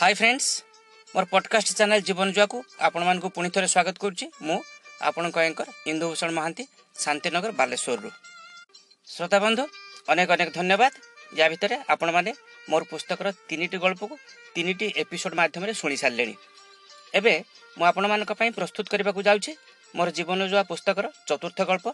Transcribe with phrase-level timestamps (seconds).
[0.00, 0.50] High friends
[1.14, 4.58] ମୋର podcast channel ଜୀବନ ଜୁଆକୁ ଆପଣମାନଙ୍କୁ ପୁଣି ଥରେ ସ୍ୱାଗତ କରୁଛି। ମୁଁ
[5.08, 6.64] ଆପଣଙ୍କ ଏଙ୍କର ଇନ୍ଦୁଭୂଷଣ ମହାନ୍ତି
[6.96, 8.08] ଶାନ୍ତିନଗର ବାଲେଶ୍ୱରରୁ।
[9.08, 9.64] ଶ୍ରୋତାବନ୍ଧୁ
[10.12, 10.92] ଅନେକ ଅନେକ ଧନ୍ୟବାଦ।
[11.38, 12.30] ୟା ଭିତରେ ଆପଣମାନେ
[12.70, 14.14] ମୋର ପୁସ୍ତକର ତିନିଟି ଗଳ୍ପକୁ
[14.54, 16.34] ତିନିଟି ଏପିସୋଡ଼ ମାଧ୍ୟମରେ ଶୁଣି ସାରିଲେଣି।
[17.18, 17.34] ଏବେ
[17.76, 19.52] ମୁଁ ଆପଣମାନଙ୍କ ପାଇଁ ପ୍ରସ୍ତୁତ କରିବାକୁ ଯାଉଛି
[19.94, 21.86] ମୋର ଜୀବନ ଜୁଆ ପୁସ୍ତକର ଚତୁର୍ଥ ଗଳ୍ପ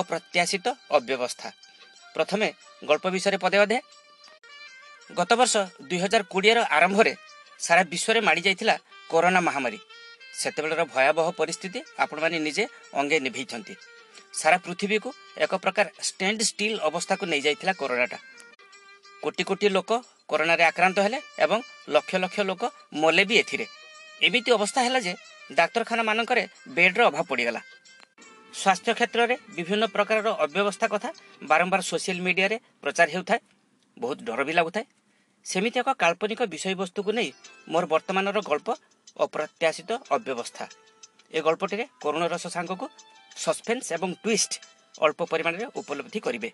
[0.00, 0.66] ଅପ୍ରତ୍ୟାଶିତ
[0.96, 1.48] ଅବ୍ୟବସ୍ଥା।
[2.14, 2.48] ପ୍ରଥମେ
[2.88, 3.78] ଗଳ୍ପ ବିଷୟରେ ପଦେ ଅଧେ।
[5.10, 5.54] ଗତ ବର୍ଷ
[5.88, 7.12] ଦୁଇହଜାର କୋଡ଼ିଏର ଆରମ୍ଭରେ
[7.60, 8.74] ସାରା ବିଶ୍ୱରେ ମାଡ଼ି ଯାଇଥିଲା
[9.10, 9.78] କରୋନା ମହାମାରୀ
[10.34, 13.74] ସେତେବେଳର ଭୟାବହ ପରିସ୍ଥିତି ଆପଣମାନେ ନିଜେ ଅଙ୍ଗେ ନିଭେଇଛନ୍ତି
[14.34, 15.10] ସାରା ପୃଥିବୀକୁ
[15.44, 18.18] ଏକ ପ୍ରକାର ଷ୍ଟାଣ୍ଡ ଷ୍ଟିଲ୍ ଅବସ୍ଥାକୁ ନେଇଯାଇଥିଲା କରୋନାଟା
[19.22, 19.90] କୋଟି କୋଟି ଲୋକ
[20.28, 22.62] କରୋନାରେ ଆକ୍ରାନ୍ତ ହେଲେ ଏବଂ ଲକ୍ଷ ଲକ୍ଷ ଲୋକ
[22.96, 23.66] ମଲେ ବି ଏଥିରେ
[24.20, 25.12] ଏମିତି ଅବସ୍ଥା ହେଲା ଯେ
[25.50, 26.42] ଡାକ୍ତରଖାନାମାନଙ୍କରେ
[26.76, 27.60] ବେଡ୍ର ଅଭାବ ପଡ଼ିଗଲା
[28.54, 31.10] ସ୍ୱାସ୍ଥ୍ୟ କ୍ଷେତ୍ରରେ ବିଭିନ୍ନ ପ୍ରକାରର ଅବ୍ୟବସ୍ଥା କଥା
[31.42, 33.40] ବାରମ୍ବାର ସୋସିଆଲ ମିଡ଼ିଆରେ ପ୍ରଚାର ହେଉଥାଏ
[33.96, 34.84] ବହୁତ ଡର ବି ଲାଗୁଥାଏ
[35.46, 37.30] ସେମିତି ଏକ କାଳ୍ପନିକ ବିଷୟବସ୍ତୁକୁ ନେଇ
[37.72, 38.68] ମୋର ବର୍ତ୍ତମାନର ଗଳ୍ପ
[39.24, 40.64] ଅପ୍ରତ୍ୟାଶିତ ଅବ୍ୟବସ୍ଥା।
[41.36, 42.86] ଏ ଗଳ୍ପଟିରେ କରୁଣ ରସ ସାଙ୍ଗକୁ
[43.44, 44.52] ସସ୍ପେନ୍ସ ଏବଂ ଟୁଇଷ୍ଟ
[45.04, 46.50] ଅଳ୍ପ ପରିମାଣରେ ଉପଲବ୍ଧି କରିବେ।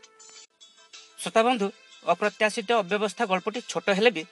[1.21, 1.67] ଶ୍ରୋତାବନ୍ଧୁ
[2.13, 4.23] ଅପ୍ରତ୍ୟାଶିତ ଅବ୍ୟବସ୍ଥା ଗଳ୍ପଟି ଛୋଟ ହେଲେ ବି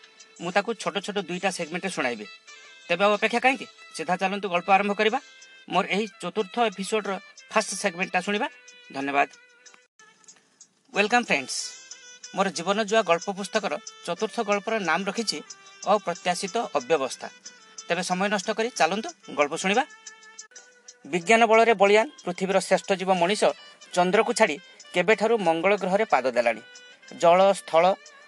[0.42, 2.26] ମୁଁ ତାକୁ ଛୋଟ ଛୋଟ ଦୁଇଟା ସେଗମେଣ୍ଟରେ ଶୁଣାଇବି।
[2.88, 3.66] ତେବେ ଆଉ ଅପେକ୍ଷା କାହିଁକି?
[3.96, 5.18] ସିଧା ଚାଲନ୍ତୁ ଗଳ୍ପ ଆରମ୍ଭ କରିବା।
[5.72, 7.12] ମୋର ଏହି ଚତୁର୍ଥ ଏପିସୋଡର
[7.50, 8.46] ଫାର୍ଷ୍ଟ ସେଗମେଣ୍ଟଟା ଶୁଣିବା।
[8.96, 9.28] ଧନ୍ୟବାଦ।
[10.92, 11.79] ୱେଲକମ୍ ଫ୍ରେଣ୍ଡସ୍
[12.36, 13.74] ମୋର ଜୀବନ ଜୁଆ ଗଳ୍ପ ପୁସ୍ତକର
[14.06, 15.38] ଚତୁର୍ଥ ଗଳ୍ପର ନାମ ରଖିଛି
[15.92, 17.28] ଅପ୍ରତ୍ୟାଶିତ ଅବ୍ୟବସ୍ଥା।
[17.88, 19.84] ତେବେ ସମୟ ନଷ୍ଟ କରି ଚାଲନ୍ତୁ ଗଳ୍ପ ଶୁଣିବା।
[21.12, 23.42] ବିଜ୍ଞାନ ବଳରେ ବଳିଆନ ପୃଥିବୀର ଶ୍ରେଷ୍ଠ ଜୀବ ମଣିଷ
[23.94, 24.56] ଚନ୍ଦ୍ରକୁ ଛାଡ଼ି
[24.94, 26.62] କେବେଠାରୁ ମଙ୍ଗଳ ଗ୍ରହରେ ପାଦ ଦେଲାଣି।
[27.22, 27.84] ଜଳ ସ୍ଥଳ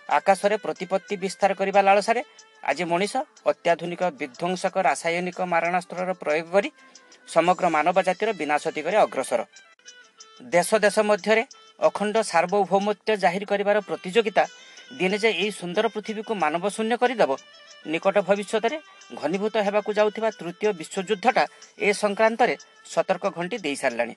[0.08, 2.22] ଆକାଶରେ ପ୍ରତିପତ୍ତି ବିସ୍ତାର କରିବା ଲାଳସାରେ
[2.70, 3.14] ଆଜି ମଣିଷ
[3.50, 6.68] ଅତ୍ୟାଧୁନିକ ବିଧ୍ୱଂସକ ରାସାୟନିକ ମାରଣାସ୍ତ୍ରର ପ୍ରୟୋଗ କରି
[7.34, 9.40] ସମଗ୍ର ମାନବ ଜାତିର ବିନାଶ ଦିଗରେ ଅଗ୍ରସର।
[10.54, 11.42] ଦେଶ ଦେଶ ମଧ୍ୟରେ
[11.88, 14.44] ଅଖଣ୍ଡ ସାର୍ବଭୌମତ୍ୱ ଜାହିର କରିବାର ପ୍ରତିଯୋଗିତା
[14.98, 17.30] ଦିନେ ଯେ ଏହି ସୁନ୍ଦର ପୃଥିବୀକୁ ମାନବ ଶୂନ୍ୟ କରିଦେବ
[17.92, 18.76] ନିକଟ ଭବିଷ୍ୟତରେ
[19.20, 21.44] ଘନୀଭୂତ ହେବାକୁ ଯାଉଥିବା ତୃତୀୟ ବିଶ୍ୱଯୁଦ୍ଧଟା
[21.86, 22.54] ଏ ସଂକ୍ରାନ୍ତରେ
[22.92, 24.14] ସତର୍କ ଘଣ୍ଟି ଦେଇସାରିଲାଣି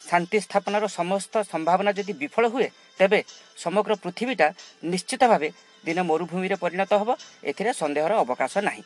[0.00, 2.68] ଶାନ୍ତି ସ୍ଥାପନାର ସମସ୍ତ ସମ୍ଭାବନା ଯଦି ବିଫଳ ହୁଏ
[2.98, 3.20] ତେବେ
[3.64, 4.46] ସମଗ୍ର ପୃଥିବୀଟା
[4.92, 5.48] ନିଶ୍ଚିତ ଭାବେ
[5.84, 7.10] ଦିନେ ମରୁଭୂମିରେ ପରିଣତ ହେବ
[7.50, 8.82] ଏଥିରେ ସନ୍ଦେହର ଅବକାଶ ନାହିଁ।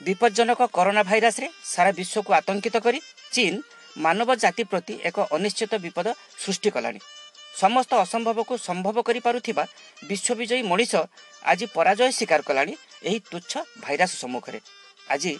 [0.00, 2.98] ବିପଜ୍ଜନକ କରୋନା ଭାଇରସରେ ସାରା ବିଶ୍ୱକୁ ଆତଙ୍କିତ କରି
[3.34, 3.54] ଚୀନ
[4.04, 6.06] ମାନବ ଜାତି ପ୍ରତି ଏକ ଅନିଶ୍ଚିତ ବିପଦ
[6.42, 7.00] ସୃଷ୍ଟି କଲାଣି।
[7.62, 9.64] ସମସ୍ତ ଅସମ୍ଭବକୁ ସମ୍ଭବ କରିପାରୁଥିବା
[10.10, 10.92] ବିଶ୍ୱବିଜୟୀ ମଣିଷ
[11.50, 12.74] ଆଜି ପରାଜୟ ସ୍ୱୀକାର କଲାଣି
[13.08, 13.52] ଏହି ତୁଚ୍ଛ
[13.84, 14.60] ଭାଇରସ ସମ୍ମୁଖରେ।
[15.12, 15.32] ଆଜି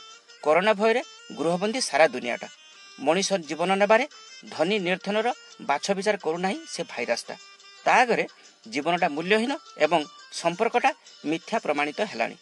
[0.44, 1.02] କରୋନା ଭୟରେ
[1.38, 2.48] ଗୃହବନ୍ଦୀ ସାରା ଦୁନିଆଟା।
[2.98, 4.04] ମଣିଷ ଜୀବନ ନେବାରେ
[4.50, 5.28] ଧନୀ ନିର୍ଦ୍ଧନର
[5.68, 7.34] ବାଛ ବିଚାର କରୁନାହିଁ ସେ ଭାଇରସଟା।
[7.84, 8.24] ତା ଆଗରେ
[8.66, 9.52] ଜୀବନଟା ମୂଲ୍ୟହୀନ
[9.84, 10.00] ଏବଂ
[10.40, 10.90] ସମ୍ପର୍କଟା
[11.30, 12.36] ମିଥ୍ୟା ପ୍ରମାଣିତ ହେଲାଣି।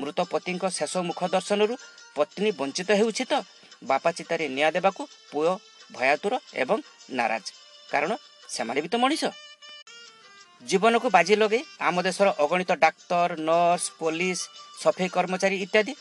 [0.00, 1.74] ମୃତ ପତିଙ୍କ ଶେଷ ମୁଖ ଦର୍ଶନରୁ
[2.16, 3.34] ପତ୍ନୀ ବଞ୍ଚିତ ହେଉଛି ତ
[3.90, 5.48] ବାପା ଚିତାରେ ନିଆଁ ଦେବାକୁ ପୁଅ
[5.96, 6.78] ଭୟାତୁର ଏବଂ
[7.18, 7.46] ନାରାଜ।
[7.92, 8.12] କାରଣ
[8.54, 9.22] ସେମାନେ ବି ତ ମଣିଷ।
[10.62, 14.40] ଜୀବନକୁ ବାଜି ଲଗାଇ ଆମ ଦେଶର ଅଗଣିତ ଡାକ୍ତର ନର୍ସ ପୋଲିସ
[14.82, 15.92] ସଫେଇ କର୍ମଚାରୀ ଇତ୍ୟାଦି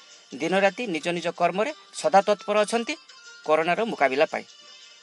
[0.42, 1.72] ଦିନରାତି ନିଜ ନିଜ କର୍ମରେ
[2.02, 2.94] ସଦା ତତ୍ପର ଅଛନ୍ତି
[3.46, 4.46] କରୋନାର ମୁକାବିଲା ପାଇଁ।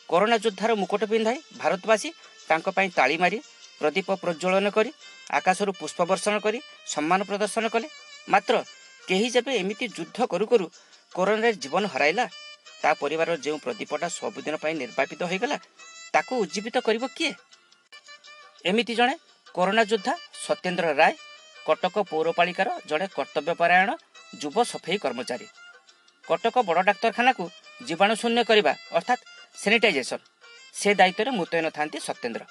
[0.08, 2.08] କରୋନା ଯୋଦ୍ଧାର ମୁକୁଟ ପିନ୍ଧାଇ ଭାରତବାସୀ
[2.48, 3.38] ତାଙ୍କ ପାଇଁ ତାଳି ମାରି
[3.80, 4.90] ପ୍ରଦୀପ ପ୍ରଜ୍ୱଳନ କରି
[5.38, 6.58] ଆକାଶରୁ ପୁଷ୍ପ ବର୍ଷଣ କରି
[6.92, 7.88] ସମ୍ମାନ ପ୍ରଦର୍ଶନ କଲେ।
[8.32, 8.54] ମାତ୍ର
[9.08, 10.66] କେହି ଯେବେ ଏମିତି ଯୁଦ୍ଧ କରୁ କରୁ
[11.12, 12.24] କରୋନାରେ ଜୀବନ ହରାଇଲା?
[12.81, 15.57] ତା ପରିବାରର ଯେଉଁ ପ୍ରଦୀପଟା ସବୁଦିନ ପାଇଁ ନିର୍ବାପିତ ହୋଇଗଲା
[16.13, 17.31] ତାକୁ ଉଜ୍ଜୀବିତ କରିବ କିଏ
[18.65, 19.15] ଏମିତି ଜଣେ
[19.55, 20.13] କରୋନା ଯୋଦ୍ଧା
[20.45, 21.13] ସତ୍ୟେନ୍ଦ୍ର ରାୟ
[21.65, 23.89] କଟକ ପୌରପାଳିକାର ଜଣେ କର୍ତ୍ତବ୍ୟପରାୟଣ
[24.41, 25.47] ଯୁବ ସଫେଇ କର୍ମଚାରୀ
[26.25, 27.43] କଟକ ବଡ଼ ଡାକ୍ତରଖାନାକୁ
[27.87, 29.21] ଜୀବାଣୁ ଶୂନ୍ୟ କରିବା ଅର୍ଥାତ୍
[29.55, 30.23] ସାନିଟାଇଜେସନ୍
[30.73, 32.43] ସେ ଦାୟିତ୍ୱରେ ମୁତୟନ ଥାନ୍ତି ସତ୍ୟେନ୍ଦ୍ର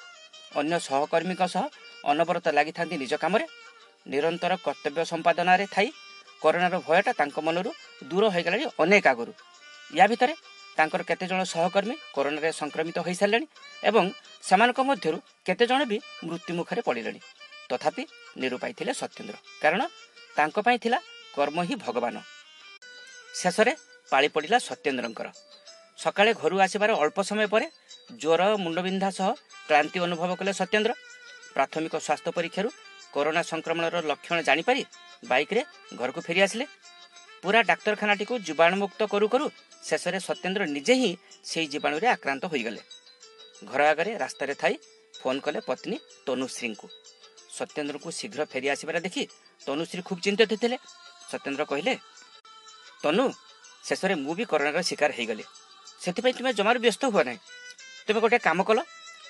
[0.61, 1.65] ଅନ୍ୟ ସହକର୍ମୀଙ୍କ ସହ
[2.05, 3.45] ଅନବରତ ଲାଗିଥାନ୍ତି ନିଜ କାମରେ
[4.07, 5.89] ନିରନ୍ତର କର୍ତ୍ତବ୍ୟ ସମ୍ପାଦନାରେ ଥାଇ
[6.43, 7.71] କରୋନାର ଭୟଟା ତାଙ୍କ ମନରୁ
[8.11, 9.33] ଦୂର ହୋଇଗଲାଣି ଅନେକ ଆଗରୁ
[9.92, 10.34] ୟା ଭିତରେ
[10.78, 13.48] ତାଙ୍କର କେତେଜଣ ସହକର୍ମୀ କରୋନାରେ ସଂକ୍ରମିତ ହୋଇସାରିଲେଣି
[13.84, 14.06] ଏବଂ
[14.44, 15.18] ସେମାନଙ୍କ ମଧ୍ୟରୁ
[15.48, 17.20] କେତେଜଣ ବି ମୃତ୍ୟୁ ମୁଖରେ ପଡ଼ିଲେଣି
[17.70, 18.04] ତଥାପି
[18.42, 19.82] ନିରୁପାଇ ଥିଲେ ସତ୍ୟେନ୍ଦ୍ର କାରଣ
[20.36, 21.00] ତାଙ୍କ ପାଇଁ ଥିଲା
[21.36, 22.16] କର୍ମ ହିଁ ଭଗବାନ
[23.34, 23.74] ଶେଷରେ
[24.10, 25.28] ପାଳି ପଡ଼ିଲା ସତ୍ୟେନ୍ଦ୍ରଙ୍କର
[26.00, 27.66] ସକାଳେ ଘରୁ ଆସିବାର ଅଳ୍ପ ସମୟ ପରେ
[28.14, 29.30] ଜ୍ୱର ମୁଣ୍ଡବିନ୍ଧା ସହ
[29.68, 30.94] କ୍ଳାନ୍ତି ଅନୁଭବ କଲେ ସତ୍ୟେନ୍ଦ୍ର
[31.56, 32.70] ପ୍ରାଥମିକ ସ୍ୱାସ୍ଥ୍ୟ ପରୀକ୍ଷାରୁ
[33.14, 34.82] କରୋନା ସଂକ୍ରମଣର ଲକ୍ଷଣ ଜାଣିପାରି
[35.24, 35.62] ବାଇକ୍ରେ
[36.00, 36.66] ଘରକୁ ଫେରି ଆସିଲେ
[37.44, 39.46] ପୁରା ଡାକ୍ତରଖାନାଟିକୁ ଜୀବାଣୁମୁକ୍ତ କରୁ କରୁ
[39.84, 41.12] ଶେଷରେ ସତ୍ୟେନ୍ଦ୍ର ନିଜେ ହିଁ
[41.46, 42.82] ସେହି ଜୀବାଣୁରେ ଆକ୍ରାନ୍ତ ହୋଇଗଲେ
[43.64, 44.76] ଘର ଆଗରେ ରାସ୍ତାରେ ଥାଇ
[45.14, 46.88] ଫୋନ୍ କଲେ ପତ୍ନୀ ତନୁଶ୍ରୀଙ୍କୁ
[47.58, 49.24] ସତ୍ୟେନ୍ଦ୍ରଙ୍କୁ ଶୀଘ୍ର ଫେରି ଆସିବାର ଦେଖି
[49.62, 50.78] ତନୁଶ୍ରୀ ଖୁବ୍ ଚିନ୍ତିତ ଥିଲେ
[51.32, 51.94] ସତ୍ୟେନ୍ଦ୍ର କହିଲେ
[53.04, 53.26] ତନୁ
[53.88, 55.44] ଶେଷରେ ମୁଁ ବି କରୋନାର ଶିକାର ହେଇଗଲି
[56.04, 57.40] ସେଥିପାଇଁ ତୁମେ ଜମାରୁ ବ୍ୟସ୍ତ ହୁଅ ନାହିଁ
[58.06, 58.80] ତୁମେ ଗୋଟେ କାମ କଲ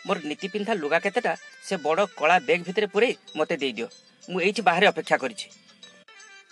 [0.05, 1.33] ମୋର ନୀତି ପିନ୍ଧା ଲୁଗା କେତେଟା
[1.67, 3.87] ସେ ବଡ଼ କଳା ବ୍ୟାଗ୍ ଭିତରେ ପୁରେଇ ମୋତେ ଦେଇଦିଅ
[4.23, 5.47] ମୁଁ ଏଇଠି ବାହାରେ ଅପେକ୍ଷା କରିଛି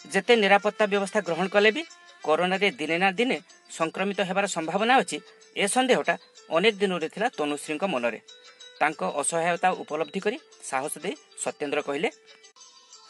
[0.06, 1.82] ଯେତେ ନିରାପତ୍ତା ବ୍ୟବସ୍ଥା ଗ୍ରହଣ କଲେ ବି
[2.26, 3.38] କରୋନାରେ ଦିନେ ନା ଦିନେ
[3.80, 5.18] ସଂକ୍ରମିତ ହେବାର ସମ୍ଭାବନା ଅଛି
[5.62, 6.14] ଏ ସନ୍ଦେହଟା
[6.56, 8.20] ଅନେକ ଦିନରୁ ଥିଲା ତନୁଶ୍ରୀଙ୍କ ମନରେ।
[8.80, 10.38] ତାଙ୍କ ଅସହାୟତା ଉପଲବ୍ଧି କରି
[10.70, 12.10] ସାହସ ଦେଇ ସତ୍ୟେନ୍ଦ୍ର କହିଲେ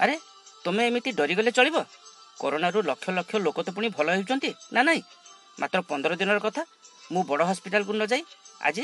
[0.04, 0.16] ଆରେ
[0.64, 1.78] ତୁମେ ଏମିତି ଡରିଗଲେ ଚଳିବ?
[2.42, 5.02] କରୋନାରୁ ଲକ୍ଷ ଲକ୍ଷ ଲୋକ ତ ପୁଣି ଭଲ ହେଉଛନ୍ତି ନା ନାହିଁ
[5.60, 6.64] ମାତ୍ର ପନ୍ଦର ଦିନର କଥା
[7.14, 8.24] ମୁଁ ବଡ଼ ହସ୍ପିଟାଲକୁ ନ ଯାଇ
[8.68, 8.84] ଆଜି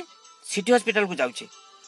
[0.52, 1.46] ସିଟି ହସ୍ପିଟାଲକୁ ଯାଉଛି।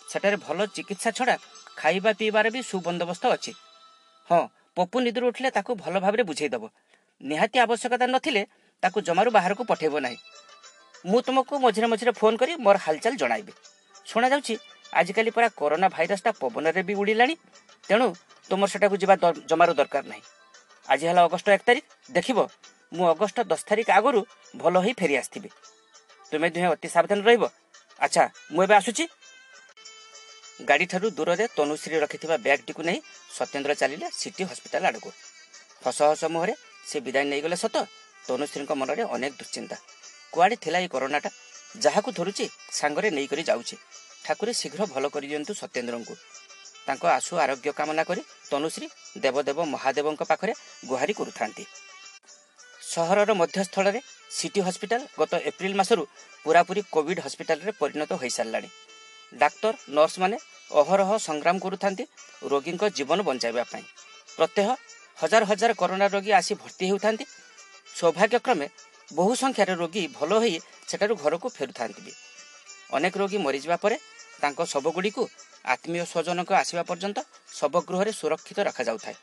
[0.09, 1.35] ସେଠାରେ ଭଲ ଚିକିତ୍ସା ଛଡ଼ା
[1.79, 3.51] ଖାଇବା ପିଇବାର ବି ସୁବନ୍ଦୋବସ୍ତ ଅଛି।
[4.29, 4.43] ହଁ
[4.75, 6.63] ପପୁ ନିଦରୁ ଉଠିଲେ ତାକୁ ଭଲ ଭାବରେ ବୁଝେଇଦେବ
[7.21, 8.45] ନିହାତି ଆବଶ୍ୟକତା ନଥିଲେ
[8.81, 10.17] ତାକୁ ଜମାରୁ ବାହାରକୁ ପଠାଇବ ନାହିଁ।
[11.05, 13.53] ମୁଁ ତୁମକୁ ମଝିରେ ମଝିରେ ଫୋନ୍ କରି ମୋର ହାଲଚାଲ ଜଣାଇବି।
[14.05, 14.57] ଶୁଣାଯାଉଛି
[14.93, 17.35] ଆଜିକାଲି ପରା କରୋନା ଭାଇରସଟା ପବନରେ ବି ଉଡ଼ିଲାଣି।
[17.87, 18.13] ତେଣୁ
[18.49, 20.21] ତୁମର ସେଟାକୁ ଯିବା ଦ- ଜମାରୁ ଦରକାର ନାହିଁ।
[20.89, 22.47] ଆଜି ହେଲା ଅଗଷ୍ଟ ଏକ ତାରିଖ। ଦେଖିବ
[22.93, 24.25] ମୁଁ ଅଗଷ୍ଟ ଦଶ ତାରିଖ ଆଗରୁ
[24.55, 25.49] ଭଲ ହୋଇ ଫେରି ଆସିଥିବି।
[26.31, 27.43] ତୁମେ ଦୁହେଁ ଅତି ସାବଧାନ ରହିବ।
[27.99, 29.07] ଆଚ୍ଛା ମୁଁ ଏବେ ଆସୁଛି।
[30.59, 32.99] ଗାଡ଼ିଠାରୁ ଦୂରରେ ତନୁଶ୍ରୀ ରଖିଥିବା ବ୍ୟାଗ୍ଟିକୁ ନେଇ
[33.37, 35.09] ସତ୍ୟେନ୍ଦ୍ର ଚାଲିଲେ ସିଟି ହସ୍ପିଟାଲ ଆଡ଼କୁ।
[35.85, 36.53] ହସ ହସ ମୁହଁରେ
[36.89, 37.75] ସେ ବିଦାୟ ନେଇଗଲେ ସତ
[38.27, 39.77] ତନୁଶ୍ରୀଙ୍କ ମନରେ ଅନେକ ଦୁଶ୍ଚିନ୍ତା।
[40.33, 41.29] କୁଆଡ଼େ ଥିଲା ଏଇ କରୋନାଟା?
[41.83, 43.75] ଯାହାକୁ ଧରୁଛି ସାଙ୍ଗରେ ନେଇକରି ଯାଉଛି।
[44.25, 46.15] ଠାକୁରେ ଶୀଘ୍ର ଭଲ କରିଦିଅନ୍ତୁ ସତ୍ୟେନ୍ଦ୍ରଙ୍କୁ।
[46.87, 48.87] ତାଙ୍କ ଆଶୁ ଆରୋଗ୍ୟ କାମନା କରି ତନୁଶ୍ରୀ
[49.23, 50.53] ଦେବଦେବ ମହାଦେବଙ୍କ ପାଖରେ
[50.89, 51.63] ଗୁହାରି କରୁଥାନ୍ତି।
[52.93, 53.99] ସହରର ମଧ୍ୟସ୍ଥଳରେ
[54.37, 56.03] ସିଟି ହସ୍ପିଟାଲ ଗତ ଏପ୍ରିଲ ମାସରୁ
[56.45, 58.69] ପୁରାପୁରି କୋଭିଡ ହସ୍ପିଟାଲରେ ପରିଣତ ହୋଇସାରିଲାଣି
[59.33, 60.37] ଡାକ୍ତର ନର୍ସମାନେ
[60.71, 62.03] ଅହରହ ସଂଗ୍ରାମ କରୁଥାନ୍ତି
[62.51, 63.85] ରୋଗୀଙ୍କ ଜୀବନ ବଞ୍ଚାଇବା ପାଇଁ।
[64.37, 64.67] ପ୍ରତ୍ୟହ
[65.17, 67.25] ହଜାର ହଜାର କରୋନା ରୋଗୀ ଆସି ଭର୍ତ୍ତି ହେଉଥାନ୍ତି।
[67.95, 68.67] ସୌଭାଗ୍ୟକ୍ରମେ
[69.13, 72.13] ବହୁ ସଂଖ୍ୟାରେ ରୋଗୀ ଭଲ ହୋଇ ସେଠାରୁ ଘରକୁ ଫେରୁଥାନ୍ତି ବି।
[72.93, 73.95] ଅନେକ ରୋଗୀ ମରିଯିବା ପରେ
[74.41, 75.23] ତାଙ୍କ ଶବଗୁଡ଼ିକୁ
[75.65, 77.17] ଆତ୍ମୀୟ ସ୍ୱଜନଙ୍କ ଆସିବା ପର୍ଯ୍ୟନ୍ତ
[77.53, 79.15] ଶବଗୃହରେ ସୁରକ୍ଷିତ ରଖାଯାଉଥାଏ।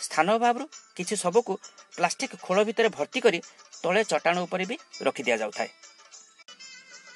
[0.00, 0.64] ସ୍ଥାନ ଅଭାବରୁ
[0.96, 1.52] କିଛି ଶବକୁ
[1.96, 3.38] ପ୍ଲାଷ୍ଟିକ ଖୋଳ ଭିତରେ ଭର୍ତ୍ତି କରି
[3.82, 5.70] ତଳେ ଚଟାଣ ଉପରେ ବି ରଖି ଦିଆଯାଉଥାଏ।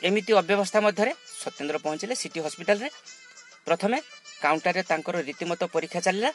[0.02, 1.12] ଏମିତି ଅବ୍ୟବସ୍ଥା ମଧ୍ୟରେ
[1.44, 2.88] ସତ୍ୟେନ୍ଦ୍ର ପହଞ୍ଚିଲେ ସିଟି ହସ୍ପିଟାଲରେ
[3.66, 3.98] ପ୍ରଥମେ
[4.44, 6.30] କାଉଣ୍ଟରରେ ତାଙ୍କର ରୀତିମତ ପରୀକ୍ଷା ଚାଲିଲା।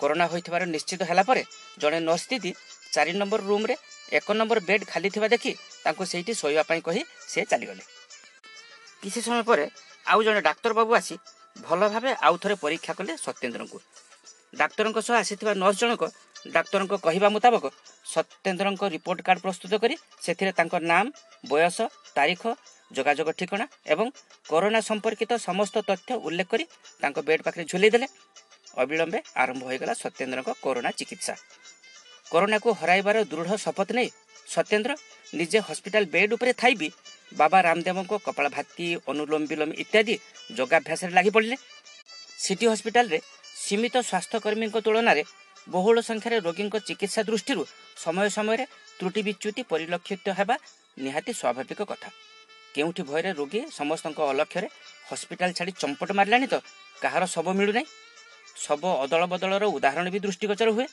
[0.00, 1.42] କରୋନା ହୋଇଥିବାର ନିଶ୍ଚିତ ହେଲା ପରେ
[1.82, 2.50] ଜଣେ ନର୍ସ ଦିଦି
[2.94, 3.74] ଚାରି ନମ୍ବର ରୁମ୍ରେ
[4.18, 5.52] ଏକ ନମ୍ବର ବେଡ୍ ଖାଲି ଥିବା ଦେଖି
[5.84, 7.02] ତାଙ୍କୁ ସେଇଠି ଶୋଇବା ପାଇଁ କହି
[7.32, 7.82] ସେ ଚାଲିଗଲେ।
[9.02, 9.64] କିଛି ସମୟ ପରେ
[10.12, 11.16] ଆଉ ଜଣେ ଡାକ୍ତର ବାବୁ ଆସି
[11.66, 13.78] ଭଲ ଭାବେ ଆଉ ଥରେ ପରୀକ୍ଷା କଲେ ସତ୍ୟେନ୍ଦ୍ରଙ୍କୁ।
[14.60, 16.02] ଡାକ୍ତରଙ୍କ ସହ ଆସିଥିବା ନର୍ସ ଜଣକ
[16.56, 17.64] ଡାକ୍ତରଙ୍କ କହିବା ମୁତାବକ
[18.14, 21.04] ସତ୍ୟେନ୍ଦ୍ରଙ୍କ ରିପୋର୍ଟ କାର୍ଡ ପ୍ରସ୍ତୁତ କରି ସେଥିରେ ତାଙ୍କ ନାମ
[21.50, 21.78] ବୟସ
[22.16, 22.42] ତାରିଖ
[22.96, 24.06] ଯୋଗାଯୋଗ ଠିକଣା ଏବଂ
[24.46, 26.64] କରୋନା ସମ୍ପର୍କିତ ସମସ୍ତ ତଥ୍ୟ ଉଲ୍ଲେଖ କରି
[27.02, 28.06] ତାଙ୍କ ବେଡ୍ ପାଖରେ ଝୁଲେଇ ଦେଲେ।
[28.82, 31.34] ଅବିଳମ୍ବେ ଆରମ୍ଭ ହୋଇଗଲା ସତ୍ୟେନ୍ଦ୍ରଙ୍କ କରୋନା ଚିକିତ୍ସା।
[32.32, 34.08] କରୋନାକୁ ହରାଇବାର ଦୃଢ଼ ଶପଥ ନେଇ
[34.54, 34.92] ସତ୍ୟେନ୍ଦ୍ର
[35.38, 36.88] ନିଜେ ହସ୍ପିଟାଲ ବେଡ୍ ଉପରେ ଥାଇ ବି
[37.32, 40.14] ବାବା ରାମଦେବଙ୍କ କପାଳଭାତି ଅନୁଲୋମ ବିଲୋମ ଇତ୍ୟାଦି
[40.58, 41.56] ଯୋଗାଭ୍ୟାସରେ ଲାଗି ପଡ଼ିଲେ।
[42.44, 43.18] ସିଟି ହସ୍ପିଟାଲରେ
[43.64, 45.22] ସୀମିତ ସ୍ୱାସ୍ଥ୍ୟକର୍ମୀଙ୍କ ତୁଳନାରେ
[45.66, 47.62] ବହୁଳ ସଂଖ୍ୟାରେ ରୋଗୀଙ୍କ ଚିକିତ୍ସା ଦୃଷ୍ଟିରୁ
[48.04, 48.64] ସମୟ ସମୟରେ
[48.98, 50.56] ତ୍ରୁଟି ବିଚ୍ୟୁତି ପରିଲକ୍ଷିତ ହେବା
[51.04, 52.08] ନିହାତି ସ୍ୱାଭାବିକ କଥା।
[52.74, 54.68] କେଉଁଠି ଭୟରେ ରୋଗୀ ସମସ୍ତଙ୍କ ଅଲକ୍ଷ୍ୟରେ
[55.10, 56.54] ହସ୍ପିଟାଲ ଛାଡ଼ି ଚମ୍ପଟ ମାରିଲାଣି ତ
[57.02, 57.86] କାହାର ଶବ ମିଳୁନାହିଁ?
[58.64, 60.86] ଶବ ଅଦଳ ବଦଳର ଉଦାହରଣ ବି ଦୃଷ୍ଟିଗୋଚର ହୁଏ।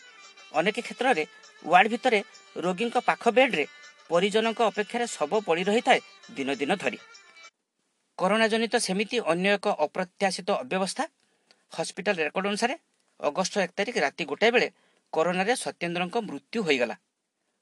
[0.59, 1.23] ଅନେକ କ୍ଷେତ୍ରରେ
[1.65, 2.19] ୱାର୍ଡ ଭିତରେ
[2.65, 3.65] ରୋଗୀଙ୍କ ପାଖ ବେଡ୍ରେ
[4.09, 5.99] ପରିଜନଙ୍କ ଅପେକ୍ଷାରେ ଶବ ପଡ଼ି ରହିଥାଏ
[6.37, 6.99] ଦିନ ଦିନ ଧରି।
[8.19, 11.03] କରୋନା ଜନିତ ସେମିତି ଅନ୍ୟ ଏକ ଅପ୍ରତ୍ୟାଶିତ ଅବ୍ୟବସ୍ଥା।
[11.71, 12.75] ହସ୍ପିଟାଲ ରେକର୍ଡ ଅନୁସାରେ
[13.19, 14.67] ଅଗଷ୍ଟ ଏକ ତାରିଖ ରାତି ଗୋଟାଏ ବେଳେ
[15.13, 16.95] କରୋନାରେ ସତ୍ୟେନ୍ଦ୍ରଙ୍କ ମୃତ୍ୟୁ ହୋଇଗଲା।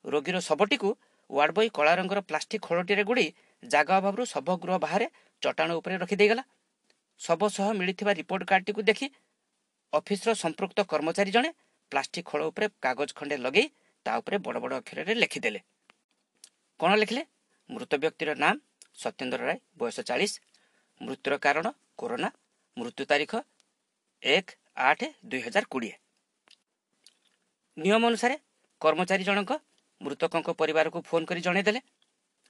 [0.06, 0.90] ରୋଗୀର ଶବଟିକୁ
[1.34, 3.28] ୱାର୍ଡ ବୟ କଳା ରଙ୍ଗର ପ୍ଲାଷ୍ଟିକ ଖୋଳଟିରେ ଗୁଡ଼ି
[3.64, 5.08] ଜାଗା ଅଭାବରୁ ଶବଗୃହ ବାହାରେ
[5.42, 6.44] ଚଟାଣ ଉପରେ ରଖିଦେଇଗଲା
[7.22, 9.08] ଶବ ସହ ମିଳିଥିବା ରିପୋର୍ଟ କାର୍ଡଟିକୁ ଦେଖି
[9.94, 11.50] ଅଫିସର ସମ୍ପୃକ୍ତ କର୍ମଚାରୀ ଜଣେ
[11.92, 13.68] ପ୍ଲାଷ୍ଟିକ ଖୋଳ ଉପରେ କାଗଜ ଖଣ୍ଡେ ଲଗେଇ
[14.06, 15.60] ତା ଉପରେ ବଡ଼ ବଡ଼ ଅକ୍ଷରରେ ଲେଖିଦେଲେ।
[16.80, 17.24] କ'ଣ ଲେଖିଲେ?
[17.70, 18.56] ମୃତ ବ୍ୟକ୍ତିର ନାମ
[19.02, 20.34] ସତ୍ୟେନ୍ଦ୍ର ରାୟ ବୟସ ଚାଳିଶ।
[21.02, 21.68] ମୃତ୍ୟୁର କାରଣ
[22.00, 22.30] କରୋନା।
[22.78, 23.32] ମୃତ୍ୟୁ ତାରିଖ
[24.24, 24.48] ଏକ
[24.90, 25.00] ଆଠ
[25.30, 25.96] ଦୁଇ ହଜାର କୋଡ଼ିଏ।
[27.78, 28.36] ନିୟମ ଅନୁସାରେ
[28.82, 29.52] କର୍ମଚାରୀ ଜଣକ
[30.04, 31.80] ମୃତକଙ୍କ ପରିବାରକୁ ଫୋନ୍ କରି ଜଣାଇଦେଲେ।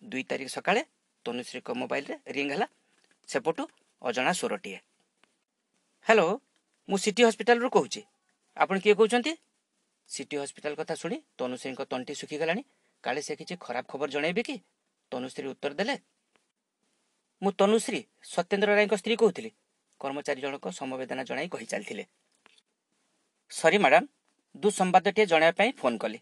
[0.02, 0.82] ଦୁଇ ତାରିଖ ସକାଳେ
[1.26, 2.68] ତନୁଶ୍ରୀଙ୍କ ମୋବାଇଲରେ ରିଙ୍ଗ ହେଲା।
[3.30, 3.64] ସେପଟୁ
[4.02, 4.80] ଅଜଣା ସ୍ୱରଟିଏ।
[6.06, 6.28] ହ୍ୟାଲୋ
[6.90, 8.02] ମୁଁ ସିଟି ହସ୍ପିଟାଲରୁ କହୁଛି।
[8.58, 9.34] ଆପଣ କିଏ କହୁଛନ୍ତି?
[10.10, 12.64] ସିଟି ହସ୍ପିଟାଲ କଥା ଶୁଣି ତନୁଶ୍ରୀଙ୍କ ତଣ୍ଟି ଶୁଖିଗଲାଣି।
[13.04, 14.56] କାଳେ ସେ କିଛି ଖରାପ ଖବର ଜଣାଇବେ କି?
[15.12, 15.96] ତନୁଶ୍ରୀ ଉତ୍ତର ଦେଲେ
[17.42, 18.00] ମୁଁ ତନୁଶ୍ରୀ
[18.34, 19.52] ସତ୍ୟେନ୍ଦ୍ର ରାୟଙ୍କ ସ୍ତ୍ରୀ କହୁଥିଲି।
[20.02, 22.04] କର୍ମଚାରୀ ଜଣକ ସମବେଦନା ଜଣାଇ କହି ଚାଲିଥିଲେ
[23.52, 24.04] ସରି ମ୍ୟାଡାମ
[24.56, 26.20] ଦୁଃସମ୍ବାଦଟିଏ ଜଣାଇବା ପାଇଁ ଫୋନ୍ କଲି।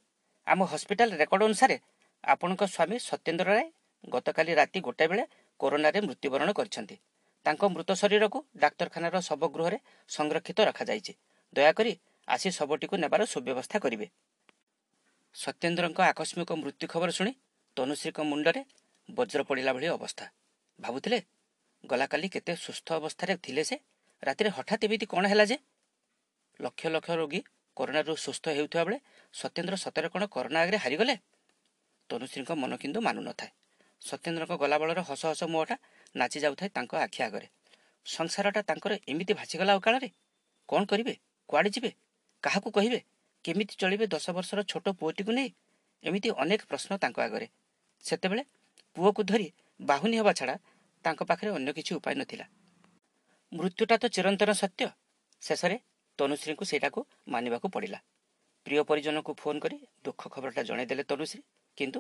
[0.48, 1.76] ଆମ ହସ୍ପିଟାଲ ରେକର୍ଡ ଅନୁସାରେ
[2.24, 3.68] ଆପଣଙ୍କ ସ୍ୱାମୀ ସତ୍ୟେନ୍ଦ୍ର ରାୟ
[4.10, 5.24] ଗତକାଲି ରାତି ଗୋଟାଏ ବେଳେ
[5.60, 6.96] କରୋନାରେ ମୃତ୍ୟୁବରଣ କରିଛନ୍ତି।
[7.46, 9.78] ତାଙ୍କ ମୃତ ଶରୀରକୁ ଡାକ୍ତରଖାନାର ଶବଗୃହରେ
[10.10, 11.14] ସଂରକ୍ଷିତ ରଖାଯାଇଛି।
[11.54, 11.94] ଦୟାକରି
[12.28, 14.08] ଆସି ଶବଟିକୁ ନେବାର ସୁବ୍ୟବସ୍ଥା କରିବେ।
[15.36, 17.32] ସତ୍ୟେନ୍ଦ୍ରଙ୍କ ଆକସ୍ମିକ ମୃତ୍ୟୁ ଖବର ଶୁଣି
[17.78, 18.62] ତନୁଶ୍ରୀଙ୍କ ମୁଣ୍ଡରେ
[19.10, 20.26] ବଜ୍ର ପଡ଼ିଲା ଭଳି ଅବସ୍ଥା।
[20.80, 21.20] ଭାବୁଥିଲେ
[21.84, 23.76] ଗଲାକାଲି କେତେ ସୁସ୍ଥ ଅବସ୍ଥାରେ ଥିଲେ ସେ?
[24.24, 25.58] ରାତିରେ ହଠାତ୍ ଏମିତି କ'ଣ ହେଲା ଯେ?
[26.60, 27.42] ଲକ୍ଷ ଲକ୍ଷ ରୋଗୀ
[27.78, 28.98] କରୋନାରୁ ସୁସ୍ଥ ହେଉଥିବା ବେଳେ
[29.34, 31.16] ସତ୍ୟେନ୍ଦ୍ର ସତରେ କ'ଣ କରୋନା ଆଗରେ ହାରିଗଲେ?
[32.10, 33.52] ତନୁଶ୍ରୀଙ୍କ ମନ କିନ୍ତୁ ମାନୁନଥାଏ
[34.02, 35.76] ସତ୍ୟେନ୍ଦ୍ରଙ୍କ ଗଲାବେଳର ହସ ହସ ମୁହଁଟା
[36.16, 37.48] ନାଚି ଯାଉଥାଏ ତାଙ୍କ ଆଖି ଆଗରେ।
[38.06, 40.10] ସଂସାରଟା ତାଙ୍କର ଏମିତି ଭାସିଗଲା ଅକାଳରେ?
[40.70, 41.14] କ'ଣ କରିବେ?
[41.50, 41.92] କୁଆଡ଼େ ଯିବେ?
[42.44, 43.00] କାହାକୁ କହିବେ?
[43.46, 45.50] କେମିତି ଚଳିବେ ଦଶ ବର୍ଷର ଛୋଟ ପୁଅଟିକୁ ନେଇ?
[46.04, 47.48] ଏମିତି ଅନେକ ପ୍ରଶ୍ନ ତାଙ୍କ ଆଗରେ।
[48.04, 48.44] ସେତେବେଳେ
[48.96, 49.48] ପୁଅକୁ ଧରି
[49.80, 50.56] ବାହୁନି ହେବା ଛଡ଼ା
[51.06, 52.46] ତାଙ୍କ ପାଖରେ ଅନ୍ୟ କିଛି ଉପାୟ ନଥିଲା।
[53.52, 54.86] ମୃତ୍ୟୁଟା ତ ଚିରନ୍ତନ ସତ୍ୟ।
[55.42, 55.78] ଶେଷରେ
[56.22, 58.00] ତନୁଶ୍ରୀଙ୍କୁ ସେଇଟାକୁ ମାନିବାକୁ ପଡ଼ିଲା।
[58.66, 61.42] ପ୍ରିୟ ପରିଜନଙ୍କୁ ଫୋନ୍ କରି ଦୁଃଖ ଖବରଟା ଜଣାଇଦେଲେ ତନୁଶ୍ରୀ।
[61.78, 62.00] କିନ୍ତୁ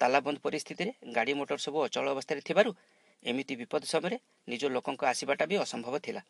[0.00, 2.70] ତାଲାବନ୍ଦ ପରିସ୍ଥିତିରେ ଗାଡ଼ି ମୋଟର ସବୁ ଅଚଳ ଅବସ୍ଥାରେ ଥିବାରୁ
[3.22, 4.16] ଏମିତି ବିପଦ ସମୟରେ
[4.48, 6.22] ନିଜ ଲୋକଙ୍କ ଆସିବାଟା ବି ଅସମ୍ଭବ ଥିଲା।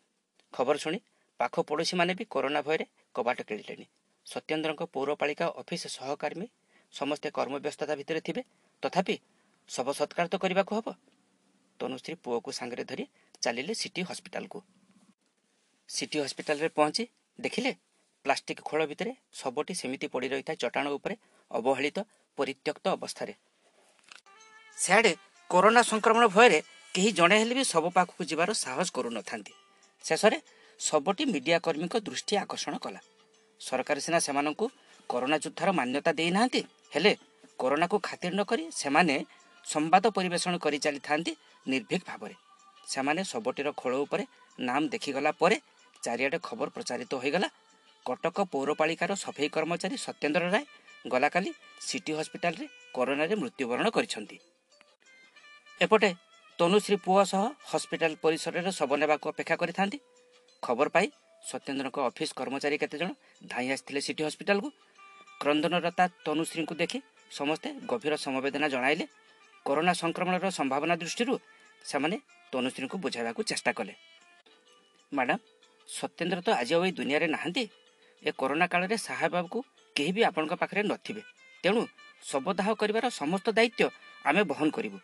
[0.53, 0.99] ଖବର ଶୁଣି
[1.39, 2.85] ପାଖ ପଡ଼ୋଶୀମାନେ ବି କରୋନା ଭୟରେ
[3.15, 3.85] କବାଟ କିଳିଲେଣି।
[4.25, 6.47] ସତ୍ୟେନ୍ଦ୍ରଙ୍କ ପୌରପାଳିକା ଅଫିସ ସହକର୍ମୀ
[6.93, 8.41] ସମସ୍ତେ କର୍ମବ୍ୟସ୍ତତା ଭିତରେ ଥିବେ
[8.83, 9.15] ତଥାପି
[9.69, 10.87] ଶବ ସତ୍କାର ତ କରିବାକୁ ହବ।
[11.79, 13.05] ତନୁଶ୍ରୀ ପୁଅକୁ ସାଙ୍ଗରେ ଧରି
[13.41, 14.59] ଚାଲିଲେ ସିଟି ହସ୍ପିଟାଲକୁ।
[15.89, 17.03] ସିଟି ହସ୍ପିଟାଲରେ ପହଞ୍ଚି
[17.39, 17.71] ଦେଖିଲେ
[18.25, 21.15] ପ୍ଲାଷ୍ଟିକ ଖୋଳ ଭିତରେ ଶବଟି ସେମିତି ପଡ଼ି ରହିଥାଏ ଚଟାଣ ଉପରେ
[21.51, 21.97] ଅବହେଳିତ
[22.37, 23.33] ପରିତ୍ୟକ୍ତ ଅବସ୍ଥାରେ।
[24.77, 25.13] ସିଆଡ଼େ
[25.49, 26.59] କରୋନା ସଂକ୍ରମଣ ଭୟରେ
[26.95, 29.53] କେହି ଜଣେ ହେଲେ ବି ଶବ ପାଖକୁ ଯିବାର ସାହସ କରୁନଥାନ୍ତି।
[30.03, 30.37] ଶେଷରେ
[30.79, 33.01] ଶବଟି ମିଡିଆ କର୍ମୀଙ୍କ ଦୃଷ୍ଟି ଆକର୍ଷଣ କଲା।
[33.61, 34.65] ସରକାର ସିନା ସେମାନଙ୍କୁ
[35.09, 36.61] କରୋନା ଯୋଦ୍ଧାର ମାନ୍ୟତା ଦେଇନାହାନ୍ତି
[36.93, 37.13] ହେଲେ
[37.59, 39.15] କରୋନାକୁ ଖାତିର ନ କରି ସେମାନେ
[39.65, 41.31] ସମ୍ବାଦ ପରିବେଷଣ କରି ଚାଲିଥାନ୍ତି
[41.65, 42.35] ନିର୍ଭୀକ ଭାବରେ।
[42.87, 44.23] ସେମାନେ ଶବଟିର ଖୋଳ ଉପରେ
[44.59, 45.57] ନାମ ଦେଖିଗଲା ପରେ
[46.05, 47.49] ଚାରିଆଡ଼େ ଖବର ପ୍ରଚାରିତ ହୋଇଗଲା।
[48.05, 50.65] କଟକ ପୌରପାଳିକାର ସଫେଇ କର୍ମଚାରୀ ସତ୍ୟେନ୍ଦ୍ର ରାୟ
[51.05, 51.49] ଗଲାକାଲି
[51.87, 54.37] ସିଟି ହସ୍ପିଟାଲରେ କରୋନାରେ ମୃତ୍ୟୁବରଣ କରିଛନ୍ତି।
[55.81, 56.09] ଏପଟେ
[56.59, 59.97] ତନୁଶ୍ରୀ ପୁଅ ସହ ହସ୍ପିଟାଲ ପରିସରରେ ଶବ ନେବାକୁ ଅପେକ୍ଷା କରିଥାନ୍ତି।
[60.63, 61.07] ଖବର ପାଇ
[61.43, 63.09] ସତ୍ୟେନ୍ଦ୍ରଙ୍କ ଅଫିସ କର୍ମଚାରୀ କେତେଜଣ
[63.51, 64.69] ଧାଇଁ ଆସିଥିଲେ ସିଟି ହସ୍ପିଟାଲକୁ।
[65.41, 66.99] କ୍ରନ୍ଦନରତା ତନୁଶ୍ରୀଙ୍କୁ ଦେଖି
[67.31, 69.05] ସମସ୍ତେ ଗଭୀର ସମବେଦନା ଜଣାଇଲେ।
[69.65, 71.33] କରୋନା ସଂକ୍ରମଣର ସମ୍ଭାବନା ଦୃଷ୍ଟିରୁ
[71.85, 72.15] ସେମାନେ
[72.53, 73.93] ତନୁଶ୍ରୀଙ୍କୁ ବୁଝାଇବାକୁ ଚେଷ୍ଟା କଲେ।
[75.11, 75.39] ମ୍ୟାଡ଼ାମ
[75.89, 77.63] ସତ୍ୟେନ୍ଦ୍ର ତ ଆଜି ଆଉ ଏଇ ଦୁନିଆରେ ନାହାନ୍ତି।
[78.23, 79.57] ଏ କରୋନା କାଳରେ ସାହା ହେବାକୁ
[79.95, 81.21] କେହି ବି ଆପଣଙ୍କ ପାଖରେ ନଥିବେ।
[81.63, 81.81] ତେଣୁ
[82.23, 83.93] ଶବଦାହ କରିବାର ସମସ୍ତ ଦାୟିତ୍ୱ
[84.25, 84.97] ଆମେ ବହନ କରିବୁ।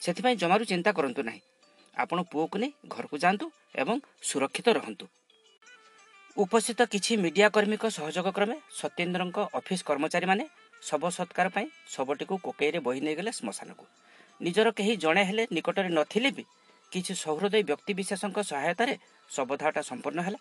[0.00, 1.40] ସେଥିପାଇଁ ଜମାରୁ ଚିନ୍ତା କରନ୍ତୁ ନାହିଁ।
[1.94, 5.06] ଆପଣ ପୁଅକୁ ନେଇ ଘରକୁ ଯାଆନ୍ତୁ ଏବଂ ସୁରକ୍ଷିତ ରହନ୍ତୁ।
[6.36, 10.44] ଉପସ୍ଥିତ କିଛି ମିଡିଆ କର୍ମୀଙ୍କ ସହଯୋଗ କ୍ରମେ ସତ୍ୟେନ୍ଦ୍ରଙ୍କ ଅଫିସ କର୍ମଚାରୀମାନେ
[10.82, 13.84] ଶବ ସତ୍କାର ପାଇଁ ଶବଟିକୁ କୋକେଇରେ ବୋହି ନେଇଗଲେ ଶ୍ମଶାନକୁ।
[14.40, 16.44] ନିଜର କେହି ଜଣେ ହେଲେ ନିକଟରେ ନଥିଲେ ବି
[16.94, 18.94] କିଛି ସହୃଦୟ ବ୍ୟକ୍ତିବିଶେଷଙ୍କ ସହାୟତାରେ
[19.30, 20.38] ଶବଦାହଟା ସମ୍ପନ୍ନ ହେଲା।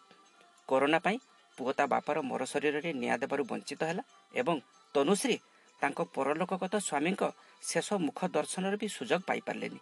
[0.69, 1.17] କରୋନା ପାଇଁ
[1.57, 4.55] ପୁଅ ତା ବାପାର ମର ଶରୀରରେ ନିଆଁ ଦେବାରୁ ବଞ୍ଚିତ ହେଲା ଏବଂ
[4.95, 5.37] ତନୁଶ୍ରୀ
[5.81, 7.21] ତାଙ୍କ ପରଲୋକଗତ ସ୍ୱାମୀଙ୍କ
[7.63, 9.79] ଶେଷ ମୁଖ ଦର୍ଶନର ବି ସୁଯୋଗ ପାଇପାରିଲେନି।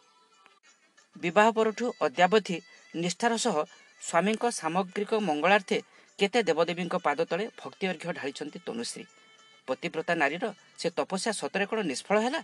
[1.16, 2.58] ବିବାହ ପରଠୁ ଅଦ୍ୟାବଧି
[2.94, 3.56] ନିଷ୍ଠାର ସହ
[4.02, 5.78] ସ୍ୱାମୀଙ୍କ ସାମଗ୍ରିକ ମଙ୍ଗଳାର୍ଥେ
[6.20, 9.04] କେତେ ଦେବଦେବୀଙ୍କ ପାଦ ତଳେ ଭକ୍ତି ଅର୍ଘ୍ୟ ଢାଳିଛନ୍ତି ତନୁଶ୍ରୀ।
[9.68, 10.46] ପତିବ୍ରତା ନାରୀର
[10.80, 12.42] ସେ ତପସ୍ୟା ସତରେ କ'ଣ ନିଷ୍ଫଳ ହେଲା?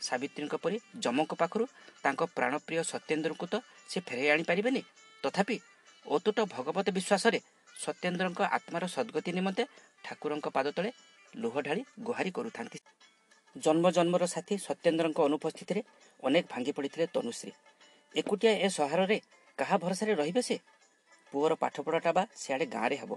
[0.00, 1.64] ସାବିତ୍ରୀଙ୍କ ପରି ଯମଙ୍କ ପାଖରୁ
[2.02, 3.54] ତାଙ୍କ ପ୍ରାଣପ୍ରିୟ ସତ୍ୟେନ୍ଦ୍ରଙ୍କୁ ତ
[3.88, 4.80] ସେ ଫେରାଇ ଆଣିପାରିବେନି
[5.22, 5.56] ତଥାପି
[6.06, 7.38] ଅତୁଟ ଭଗବତ ବିଶ୍ୱାସରେ
[7.76, 9.62] ସତ୍ୟେନ୍ଦ୍ରଙ୍କ ଆତ୍ମାର ସଦ୍ଗତି ନିମନ୍ତେ
[10.04, 10.90] ଠାକୁରଙ୍କ ପାଦ ତଳେ
[11.36, 12.78] ଲୁହ ଢାଳି ଗୁହାରି କରୁଥାନ୍ତି।
[13.56, 15.80] ଜନ୍ମ ଜନ୍ମର ସାଥୀ ସତ୍ୟେନ୍ଦ୍ରଙ୍କ ଅନୁପସ୍ଥିତିରେ
[16.22, 17.52] ଅନେକ ଭାଙ୍ଗି ପଡ଼ିଥିଲେ ତନୁଶ୍ରୀ।
[18.14, 19.18] ଏକୁଟିଆ ଏ ସହରରେ
[19.58, 20.56] କାହା ଭରସାରେ ରହିବେ ସେ?
[21.32, 23.12] ପୁଅର ପାଠପଢ଼ାଟା ବା ସିଆଡ଼େ ଗାଁରେ ହେବ।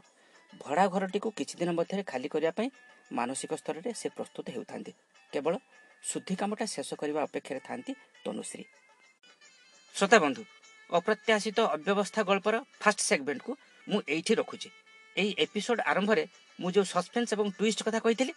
[0.54, 2.70] ଭଡ଼ା ଘରଟିକୁ କିଛି ଦିନ ମଧ୍ୟରେ ଖାଲି କରିବା ପାଇଁ
[3.12, 4.92] ମାନସିକ ସ୍ତରରେ ସେ ପ୍ରସ୍ତୁତ ହେଉଥାନ୍ତି।
[5.34, 5.54] କେବଳ
[6.04, 7.92] ଶୁଦ୍ଧି କାମଟା ଶେଷ କରିବା ଅପେକ୍ଷାରେ ଥାନ୍ତି
[8.26, 8.64] ତନୁଶ୍ରୀ।
[9.96, 10.42] ଶ୍ରୋତା ବନ୍ଧୁ
[10.90, 13.52] ଅପ୍ରତ୍ୟାଶିତ ଅବ୍ୟବସ୍ଥା ଗଳ୍ପର ଫାଷ୍ଟ ସେଗମେଣ୍ଟକୁ
[13.88, 14.70] ମୁଁ ଏଇଠି ରଖୁଛି।
[15.16, 16.24] ଏହି ଏପିସୋଡ ଆରମ୍ଭରେ
[16.60, 18.34] ମୁଁ ଯେଉଁ ସସ୍ପେନ୍ସ ଏବଂ ଟୁଇଷ୍ଟ କଥା କହିଥିଲି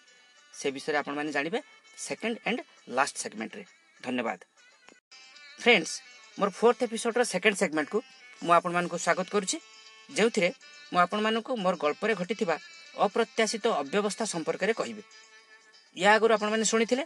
[0.54, 1.58] ସେ ବିଷୟରେ ଆପଣମାନେ ଜାଣିବେ
[2.06, 2.58] ସେକେଣ୍ଡ ଆଣ୍ଡ
[2.96, 3.64] ଲାଷ୍ଟ ସେଗମେଣ୍ଟରେ
[4.00, 4.38] ଧନ୍ୟବାଦ।
[5.62, 5.94] ଫ୍ରେଣ୍ଡସ୍
[6.38, 7.98] ମୋର ଫୋର୍ଥ ଏପିସୋଡର ସେକେଣ୍ଡ ସେଗମେଣ୍ଟକୁ
[8.42, 9.58] ମୁଁ ଆପଣମାନଙ୍କୁ ସ୍ୱାଗତ କରୁଛି।
[10.16, 10.50] ଯେଉଁଥିରେ
[10.92, 12.56] ମୁଁ ଆପଣମାନଙ୍କୁ ମୋର ଗଳ୍ପରେ ଘଟିଥିବା
[13.06, 15.02] ଅପ୍ରତ୍ୟାଶିତ ଅବ୍ୟବସ୍ଥା ସମ୍ପର୍କରେ କହିବି।
[15.96, 17.04] ୟା ଆଗରୁ ଆପଣମାନେ ଶୁଣିଥିଲେ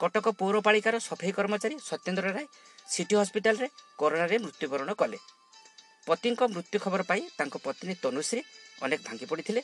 [0.00, 2.46] କଟକ ପୌରପାଳିକାର ସଫେଇ କର୍ମଚାରୀ ସତ୍ୟେନ୍ଦ୍ର ରାୟ
[2.88, 5.18] ସିଟି ହସ୍ପିଟାଲରେ କରୋନାରେ ମୃତ୍ୟୁବରଣ କଲେ।
[6.06, 8.42] ପତିଙ୍କ ମୃତ୍ୟୁ ଖବର ପାଇ ତାଙ୍କ ପତ୍ନୀ ତନୁଶ୍ରୀ
[8.84, 9.62] ଅନେକ ଭାଙ୍ଗି ପଡ଼ିଥିଲେ।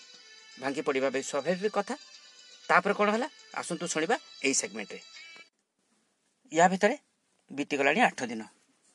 [0.61, 1.95] ଭାଙ୍ଗି ପଡ଼ିବା ବି ସ୍ୱାଭାବିକ କଥା।
[2.69, 3.29] ତାପରେ କ'ଣ ହେଲା?
[3.61, 5.01] ଆସନ୍ତୁ ଶୁଣିବା ଏହି ସେଗମେଣ୍ଟରେ
[6.53, 6.97] ୟା ଭିତରେ
[7.51, 8.43] ବିତିଗଲାଣି ଆଠ ଦିନ।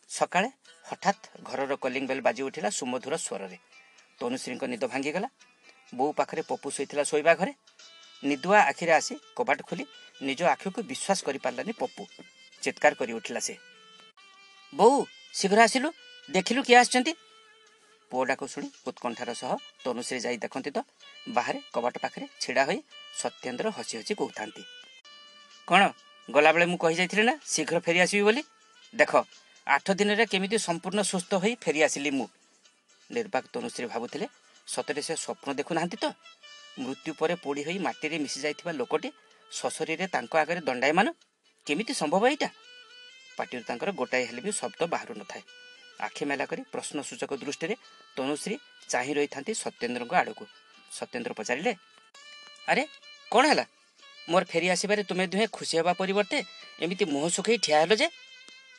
[0.10, 0.50] ସକାଳେ
[0.86, 3.58] ହଠାତ୍ ଘରର କଲିଂ ବେଲ୍ ବାଜି ଉଠିଲା ସୁମଧୁର ସ୍ୱରରେ।
[4.20, 5.30] ତନୁଶ୍ରୀଙ୍କ ନିଦ ଭାଙ୍ଗିଗଲା।
[5.96, 7.54] ବୋଉ ପାଖରେ ପପୁ ଶୋଇଥିଲା ଶୋଇବା ଘରେ।
[8.24, 9.84] ନିଦୁଆ ଆଖିରେ ଆସି କବାଟ ଖୋଲି
[10.22, 12.04] ନିଜ ଆଖିକୁ ବିଶ୍ୱାସ କରିପାରିଲାନି ପପୁ।
[12.64, 13.56] ଚିତ୍କାର କରି ଉଠିଲା ସେ।
[14.74, 14.98] ବୋଉ
[15.34, 15.90] ଶୀଘ୍ର ଆସିଲୁ।
[16.30, 17.14] ଦେଖିଲୁ କିଏ ଆସିଛନ୍ତି?
[18.12, 19.52] ପୁଅ ଡାକ ଶୁଣି ଉତ୍କଣ୍ଠାର ସହ
[19.84, 20.80] ତନୁଶ୍ରୀ ଯାଇ ଦେଖନ୍ତି ତ
[21.30, 22.80] ବାହାରେ କବାଟ ପାଖରେ ଛିଡ଼ା ହୋଇ
[23.22, 24.64] ସତ୍ୟେନ୍ଦ୍ର ହସି ହସି କହୁଥାନ୍ତି।
[25.68, 25.82] କ'ଣ
[26.30, 28.42] ଗଲାବେଳେ ମୁଁ କହିଯାଇଥିଲି ନା ଶୀଘ୍ର ଫେରି ଆସିବି ବୋଲି?
[28.94, 29.12] ଦେଖ
[29.68, 32.28] ଆଠ ଦିନରେ କେମିତି ସମ୍ପୂର୍ଣ୍ଣ ସୁସ୍ଥ ହୋଇ ଫେରି ଆସିଲି ମୁଁ।
[33.12, 34.28] ନିର୍ବାକ ତନୁଶ୍ରୀ ଭାବୁଥିଲେ
[34.68, 36.06] ସତରେ ସେ ସ୍ୱପ୍ନ ଦେଖୁନାହାନ୍ତି ତ?
[36.80, 39.10] ମୃତ୍ୟୁ ପରେ ପୋଡ଼ି ହୋଇ ମାଟିରେ ମିଶି ଯାଇଥିବା ଲୋକଟି
[39.52, 41.08] ସଶରୀରେ ତାଙ୍କ ଆଗରେ ଦଣ୍ଡାୟମାନ।
[41.68, 42.50] କେମିତି ସମ୍ଭବ ଏଇଟା?
[43.38, 45.44] ପାଟିରୁ ତାଙ୍କର ଗୋଟାଏ ହେଲେ ବି ଶବ୍ଦ ବାହାରୁ ନଥାଏ।
[46.06, 47.76] ଆଖି ମେଲା କରି ପ୍ରଶ୍ନ ସୂଚକ ଦୃଷ୍ଟିରେ
[48.18, 48.56] ତନୁଶ୍ରୀ
[48.92, 50.46] ଚାହିଁ ରହିଥାନ୍ତି ସତ୍ୟେନ୍ଦ୍ରଙ୍କ ଆଡ଼କୁ।
[50.92, 51.74] ସତ୍ୟେନ୍ଦ୍ର ପଚାରିଲେ
[52.68, 52.84] ଆରେ
[53.32, 53.66] କ'ଣ ହେଲା?
[54.30, 56.38] ମୋର ଫେରି ଆସିବାରେ ତୁମେ ଦୁହେଁ ଖୁସି ହେବା ପରିବର୍ତ୍ତେ
[56.80, 58.08] ଏମିତି ମୁହଁ ଶୁଖେଇ ଠିଆ ହେଲ ଯେ?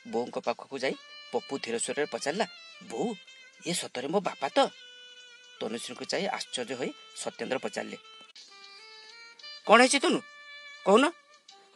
[0.09, 0.95] ବୋଉଙ୍କ ପାଖକୁ ଯାଇ
[1.33, 2.47] ପପୁ ଧୀର ସ୍ୱରରେ ପଚାରିଲା
[2.91, 3.09] ବୋଉ
[3.67, 4.59] ଏ ସତରେ ମୋ ବାପା ତ?
[5.61, 6.91] ତନୁଶ୍ରୀଙ୍କୁ ଚାହିଁ ଆଶ୍ଚର୍ଯ୍ୟ ହୋଇ
[7.23, 7.99] ସତ୍ୟେନ୍ଦ୍ର ପଚାରିଲେ
[9.67, 10.19] କ'ଣ ହେଇଛି ତନୁ?
[10.87, 11.05] କହୁନ?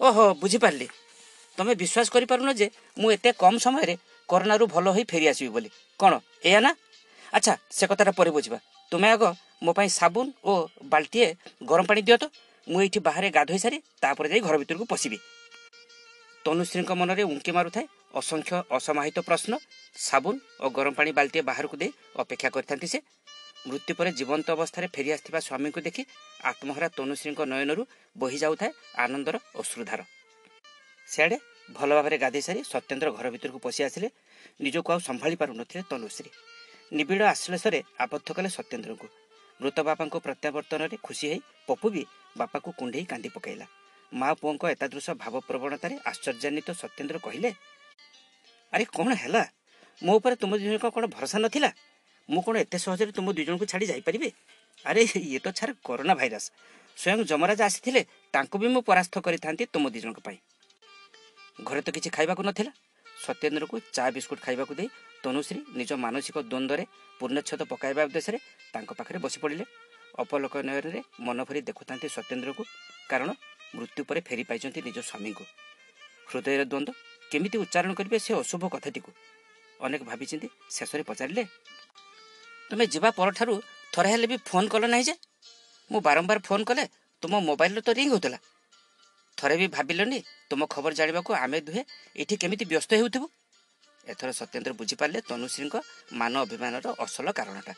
[0.00, 0.86] ଓହୋ ବୁଝିପାରିଲି।
[1.58, 2.66] ତମେ ବିଶ୍ୱାସ କରିପାରୁନ ଯେ
[3.00, 3.94] ମୁଁ ଏତେ କମ୍ ସମୟରେ
[4.28, 6.12] କରୋନାରୁ ଭଲ ହୋଇ ଫେରି ଆସିବି ବୋଲି। କ'ଣ
[6.48, 6.70] ଏଇଆ ନା?
[7.36, 8.58] ଆଚ୍ଛା ସେ କଥାଟା ପରେ ବୁଝିବା।
[8.92, 9.22] ତୁମେ ଆଗ
[9.64, 10.52] ମୋ ପାଇଁ ସାବୁନ ଓ
[10.92, 11.28] ବାଲ୍ଟିଏ
[11.68, 12.24] ଗରମ ପାଣି ଦିଅ ତ।
[12.66, 15.18] ମୁଁ ଏଇଠି ବାହାରେ ଗାଧୋଇ ସାରି ତାପରେ ଯାଇ ଘର ଭିତରକୁ ପଶିବି।
[16.44, 17.86] ତନୁଶ୍ରୀଙ୍କ ମନରେ ଉଙ୍କି ମାରୁଥାଏ
[18.20, 19.52] ଅସଂଖ୍ୟ ଅସମାହିତ ପ୍ରଶ୍ନ।
[20.06, 21.90] ସାବୁନ ଓ ଗରମ ପାଣି ବାଲ୍ଟିଏ ବାହାରକୁ ଦେଇ
[22.22, 22.98] ଅପେକ୍ଷା କରିଥାନ୍ତି ସେ।
[23.64, 26.02] ମୃତ୍ୟୁ ପରେ ଜୀବନ୍ତ ଅବସ୍ଥାରେ ଫେରିଆସିଥିବା ସ୍ୱାମୀଙ୍କୁ ଦେଖି
[26.50, 27.82] ଆତ୍ମହରା ତନୁଶ୍ରୀଙ୍କ ନୟନରୁ
[28.16, 28.70] ବୋହି ଯାଉଥାଏ
[29.04, 30.00] ଆନନ୍ଦର ଅଶ୍ରୁଧାର।
[31.08, 31.38] ସିଆଡ଼େ
[31.76, 34.08] ଭଲ ଭାବରେ ଗାଧୋଇ ସାରି ସତ୍ୟେନ୍ଦ୍ର ଘର ଭିତରକୁ ପଶି ଆସିଲେ।
[34.60, 36.30] ନିଜକୁ ଆଉ ସମ୍ଭାଳି ପାରୁନଥିଲେ ତନୁଶ୍ରୀ।
[36.92, 39.06] ନିବିଡ଼ ଆଶ୍ଲେଷରେ ଆବଦ୍ଧ କଲେ ସତ୍ୟେନ୍ଦ୍ରଙ୍କୁ।
[39.60, 42.02] ମୃତ ବାପାଙ୍କ ପ୍ରତ୍ୟାବର୍ତ୍ତନରେ ଖୁସି ହେଇ ପପୁ ବି
[42.36, 43.66] ବାପାକୁ କୁଣ୍ଢେଇ କାନ୍ଦି ପକାଇଲା।
[44.12, 47.50] ମା ପୁଅଙ୍କ ଏତାଦୃଶ ଭାବପ୍ରବଣତାରେ ଆଶ୍ଚର୍ଯ୍ୟାନ୍ୱିତ ସତ୍ୟେନ୍ଦ୍ର କହିଲେ
[48.72, 49.42] ଆରେ କ'ଣ ହେଲା?
[50.02, 51.70] ମୋ ଉପରେ ତୁମ ଦୁଇ ଜଣଙ୍କ କ'ଣ ଭରସା ନଥିଲା?
[52.28, 54.28] ମୁଁ କ'ଣ ଏତେ ସହଜରେ ତୁମ ଦୁଇ ଜଣଙ୍କୁ ଛାଡ଼ି ଯାଇପାରିବି?
[54.84, 56.46] ଆରେ ଇଏ ତ ଛାର କରୋନା ଭାଇରସ୍
[56.96, 58.02] ସ୍ୱୟଂ ଯମରାଜ ଆସିଥିଲେ
[58.34, 60.38] ତାଙ୍କୁ ବି ମୁଁ ପରାସ୍ତ କରିଥାନ୍ତି ତୁମ ଦୁଇ ଜଣଙ୍କ ପାଇଁ।
[61.66, 62.72] ଘରେ ତ କିଛି ଖାଇବାକୁ ନଥିଲା।
[63.06, 64.88] ସତ୍ୟେନ୍ଦ୍ରକୁ ଚା ବିସ୍କୁଟ ଖାଇବାକୁ ଦେଇ
[65.24, 66.84] ତନୁଶ୍ରୀ ନିଜ ମାନସିକ ଦ୍ୱନ୍ଦ୍ୱରେ
[67.20, 68.38] ପୂର୍ଣ୍ଣଚ୍ଛେଦ ପକାଇବା ଉଦ୍ଦେଶ୍ୟରେ
[68.74, 69.64] ତାଙ୍କ ପାଖରେ ବସି ପଡ଼ିଲେ
[70.22, 72.62] ଅପଲୋକ ନୟନରେ ମନ ଭରି ଦେଖୁଥାନ୍ତି ସତ୍ୟେନ୍ଦ୍ରକୁ
[73.10, 73.30] କାରଣ
[73.76, 75.44] ମୃତ୍ୟୁ ପରେ ଫେରି ପାଇଛନ୍ତି ନିଜ ସ୍ୱାମୀଙ୍କୁ।
[76.30, 76.94] ହୃଦୟର ଦ୍ୱନ୍ଦ୍ୱ
[77.30, 79.10] କେମିତି ଉଚ୍ଚାରଣ କରିବେ ସେ ଅଶୁଭ କଥାଟିକୁ?
[79.84, 81.42] ଅନେକ ଭାବିଚିନ୍ତି ଶେଷରେ ପଚାରିଲେ
[82.70, 83.54] ତୁମେ ଯିବା ପରଠାରୁ
[83.92, 85.14] ଥରେ ହେଲେ ବି ଫୋନ୍ କଲ ନାହିଁ ଯେ।
[85.90, 86.84] ମୁଁ ବାରମ୍ବାର ଫୋନ୍ କଲେ
[87.22, 88.38] ତୁମ ମୋବାଇଲରେ ତ ରିଙ୍ଗ ହେଉଥିଲା।
[89.38, 90.18] ଥରେ ବି ଭାବିଲନି
[90.50, 91.82] ତୁମ ଖବର ଜାଣିବାକୁ ଆମେ ଦୁହେଁ
[92.22, 93.26] ଏଠି କେମିତି ବ୍ୟସ୍ତ ହେଉଥିବୁ?
[94.06, 95.74] ଏଥର ସତ୍ୟେନ୍ଦ୍ର ବୁଝିପାରିଲେ ତନୁଶ୍ରୀଙ୍କ
[96.20, 97.72] ମାନ ଅଭିମାନର ଅସଲ କାରଣଟା।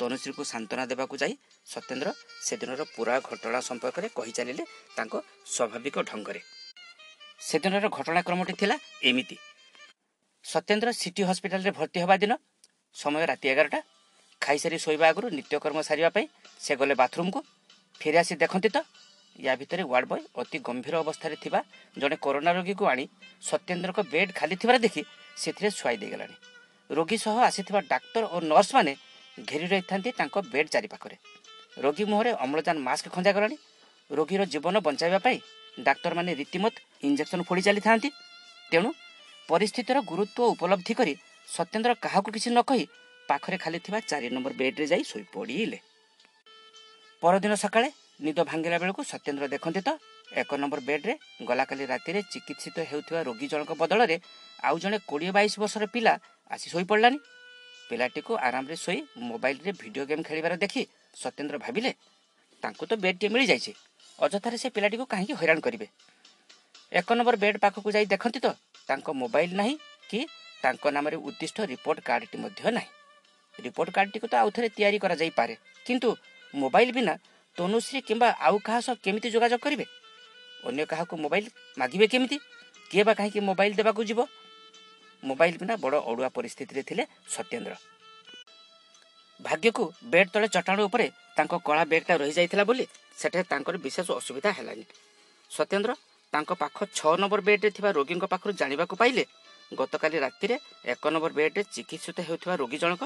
[0.00, 1.34] ତନୁଶ୍ରୀକୁ ସାନ୍ତ୍ୱନା ଦେବାକୁ ଯାଇ
[1.66, 2.08] ସତ୍ୟେନ୍ଦ୍ର
[2.46, 4.64] ସେଦିନର ପୁରା ଘଟଣା ସମ୍ପର୍କରେ କହି ଚାଲିଲେ
[4.96, 5.14] ତାଙ୍କ
[5.54, 6.40] ସ୍ୱାଭାବିକ ଢଙ୍ଗରେ।
[7.48, 8.76] ସେଦିନର ଘଟଣାକ୍ରମଟି ଥିଲା
[9.08, 9.36] ଏମିତି।
[10.44, 12.32] ସତ୍ୟେନ୍ଦ୍ର ସିଟି ହସ୍ପିଟାଲରେ ଭର୍ତ୍ତି ହେବା ଦିନ
[12.96, 13.78] ସମୟ ରାତି ଏଗାରଟା।
[14.44, 16.26] ଖାଇସାରି ଶୋଇବା ଆଗରୁ ନିତ୍ୟକର୍ମ ସାରିବା ପାଇଁ
[16.64, 17.38] ସେ ଗଲେ ବାଥରୁମକୁ।
[18.00, 18.78] ଫେରି ଆସି ଦେଖନ୍ତି ତ
[19.38, 21.60] ୟା ଭିତରେ ୱାର୍ଡ ବୟ ଅତି ଗମ୍ଭୀର ଅବସ୍ଥାରେ ଥିବା
[21.96, 23.04] ଜଣେ କରୋନା ରୋଗୀକୁ ଆଣି
[23.48, 25.02] ସତ୍ୟେନ୍ଦ୍ରଙ୍କ ବେଡ୍ ଖାଲି ଥିବାର ଦେଖି
[25.42, 26.36] ସେଥିରେ ଶୁଆଇ ଦେଇଗଲାଣି।
[26.90, 28.92] ରୋଗୀ ସହ ଆସିଥିବା ଡାକ୍ତର ଓ ନର୍ସମାନେ
[29.48, 31.16] ଘେରି ରହିଥାନ୍ତି ତାଙ୍କ ବେଡ୍ ଚାରିପାଖରେ।
[31.84, 33.56] ରୋଗୀ ମୁହଁରେ ଅମ୍ଳଜାନ ମାସ୍କ ଖଞ୍ଜାଗଲାଣି।
[34.10, 35.38] ରୋଗୀର ଜୀବନ ବଞ୍ଚାଇବା ପାଇଁ
[35.78, 36.74] ଡାକ୍ତରମାନେ ରୀତିମତ
[37.06, 38.08] ଇଞ୍ଜେକ୍ସନ ଫୋଡ଼ି ଚାଲିଥାନ୍ତି।
[38.72, 38.88] ତେଣୁ
[39.48, 41.14] ପରିସ୍ଥିତିର ଗୁରୁତ୍ୱ ଉପଲବ୍ଧି କରି
[41.48, 42.84] ସତ୍ୟେନ୍ଦ୍ର କାହାକୁ କିଛି ନ କହି
[43.28, 45.78] ପାଖରେ ଖାଲି ଥିବା ଚାରି ନମ୍ବର ବେଡ୍ରେ ଯାଇ ଶୋଇପଡ଼ିଲେ
[47.22, 47.88] ପରଦିନ ସକାଳେ
[48.24, 49.90] ନିଦ ଭାଙ୍ଗିଲା ବେଳକୁ ସତ୍ୟେନ୍ଦ୍ର ଦେଖନ୍ତି ତ
[50.40, 51.12] ଏକ ନମ୍ବର ବେଡ୍ରେ
[51.48, 54.16] ଗଲାକାଲି ରାତିରେ ଚିକିତ୍ସିତ ହେଉଥିବା ରୋଗୀ ଜଣଙ୍କ ବଦଳରେ
[54.66, 56.12] ଆଉ ଜଣେ କୋଡ଼ିଏ ବାଇଶ ବର୍ଷର ପିଲା
[56.50, 57.18] ଆସି ଶୋଇପଡ଼ିଲାନି
[57.88, 60.82] ପିଲାଟିକୁ ଆରାମରେ ଶୋଇ ମୋବାଇଲରେ ଭିଡ଼ିଓ ଗେମ୍ ଖେଳିବାର ଦେଖି
[61.22, 61.90] ସତ୍ୟେନ୍ଦ୍ର ଭାବିଲେ
[62.62, 63.72] ତାଙ୍କୁ ତ ବେଡ୍ଟିଏ ମିଳିଯାଇଛି
[64.18, 65.86] ଅଯଥାରେ ସେ ପିଲାଟିକୁ କାହିଁକି ହଇରାଣ କରିବେ?
[66.98, 68.48] ଏକ ନମ୍ବର ବେଡ୍ ପାଖକୁ ଯାଇ ଦେଖନ୍ତି ତ
[68.88, 69.74] ତାଙ୍କ ମୋବାଇଲ ନାହିଁ
[70.10, 70.20] କି
[70.64, 72.90] ତାଙ୍କ ନାମରେ ଉଦ୍ଦିଷ୍ଟ ରିପୋର୍ଟ କାର୍ଡଟି ମଧ୍ୟ ନାହିଁ।
[73.58, 75.54] ରିପୋର୍ଟ କାର୍ଡଟିକୁ ତ ଆଉଥରେ ତିଆରି କରାଯାଇପାରେ।
[75.86, 76.08] କିନ୍ତୁ
[76.54, 77.14] ମୋବାଇଲ ବିନା
[77.58, 79.86] ତନୁଶ୍ରୀ କିମ୍ବା ଆଉ କାହା ସହ କେମିତି ଯୋଗାଯୋଗ କରିବେ?
[80.64, 81.44] ଅନ୍ୟ କାହାକୁ ମୋବାଇଲ
[81.78, 82.36] ମାଗିବେ କେମିତି?
[82.90, 84.20] କିଏ ବା କାହିଁକି ମୋବାଇଲ ଦେବାକୁ ଯିବ?
[85.22, 87.74] ମୋବାଇଲ ବିନା ବଡ଼ ଅଡ଼ୁଆ ପରିସ୍ଥିତିରେ ଥିଲେ ସତ୍ୟେନ୍ଦ୍ର।
[89.40, 92.84] ଭାଗ୍ୟକୁ ବେଡ୍ ତଳେ ଚଟାଣ ଉପରେ ତାଙ୍କ କଳା ବେଗ୍ଟା ରହିଯାଇଥିଲା ବୋଲି
[93.20, 94.84] ସେଠାରେ ତାଙ୍କର ବିଶେଷ ଅସୁବିଧା ହେଲାନି।
[95.50, 95.92] ସତ୍ୟେନ୍ଦ୍ର
[96.32, 99.24] ତାଙ୍କ ପାଖ ଛଅ ନମ୍ବର ବେଡ୍ରେ ଥିବା ରୋଗୀଙ୍କ ପାଖରୁ ଜାଣିବାକୁ ପାଇଲେ
[99.72, 100.56] ଗତକାଲି ରାତିରେ
[100.92, 103.02] ଏକ ନମ୍ବର ବେଡ୍ରେ ଚିକିତ୍ସିତ ହେଉଥିବା ରୋଗୀ ଜଣକ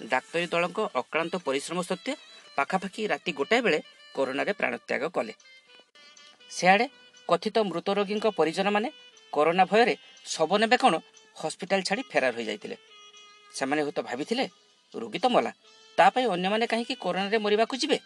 [0.00, 2.12] ଡାକ୍ତରୀ ଦଳଙ୍କ ଅକ୍ଳାନ୍ତ ପରିଶ୍ରମ ସତ୍ତ୍ୱେ
[2.56, 3.78] ପାଖାପାଖି ରାତି ଗୋଟାଏ ବେଳେ
[4.14, 5.34] କରୋନାରେ ପ୍ରାଣତ୍ୟାଗ କଲେ।
[6.50, 6.86] ସେଆଡ଼େ
[7.28, 8.88] କଥିତ ମୃତ ରୋଗୀଙ୍କ ପରିଜନମାନେ
[9.32, 10.94] କରୋନା ଭୟରେ ଶବ ନେବେ କ'ଣ
[11.36, 12.76] ହସ୍ପିଟାଲ ଛାଡ଼ି ଫେରାର ହୋଇଯାଇଥିଲେ।
[13.54, 14.44] ସେମାନେ ହୁଏତ ଭାବିଥିଲେ
[14.94, 15.52] ରୋଗୀ ତ ମଲା
[15.98, 17.98] ତା ପାଇଁ ଅନ୍ୟମାନେ କାହିଁକି କରୋନାରେ ମରିବାକୁ ଯିବେ?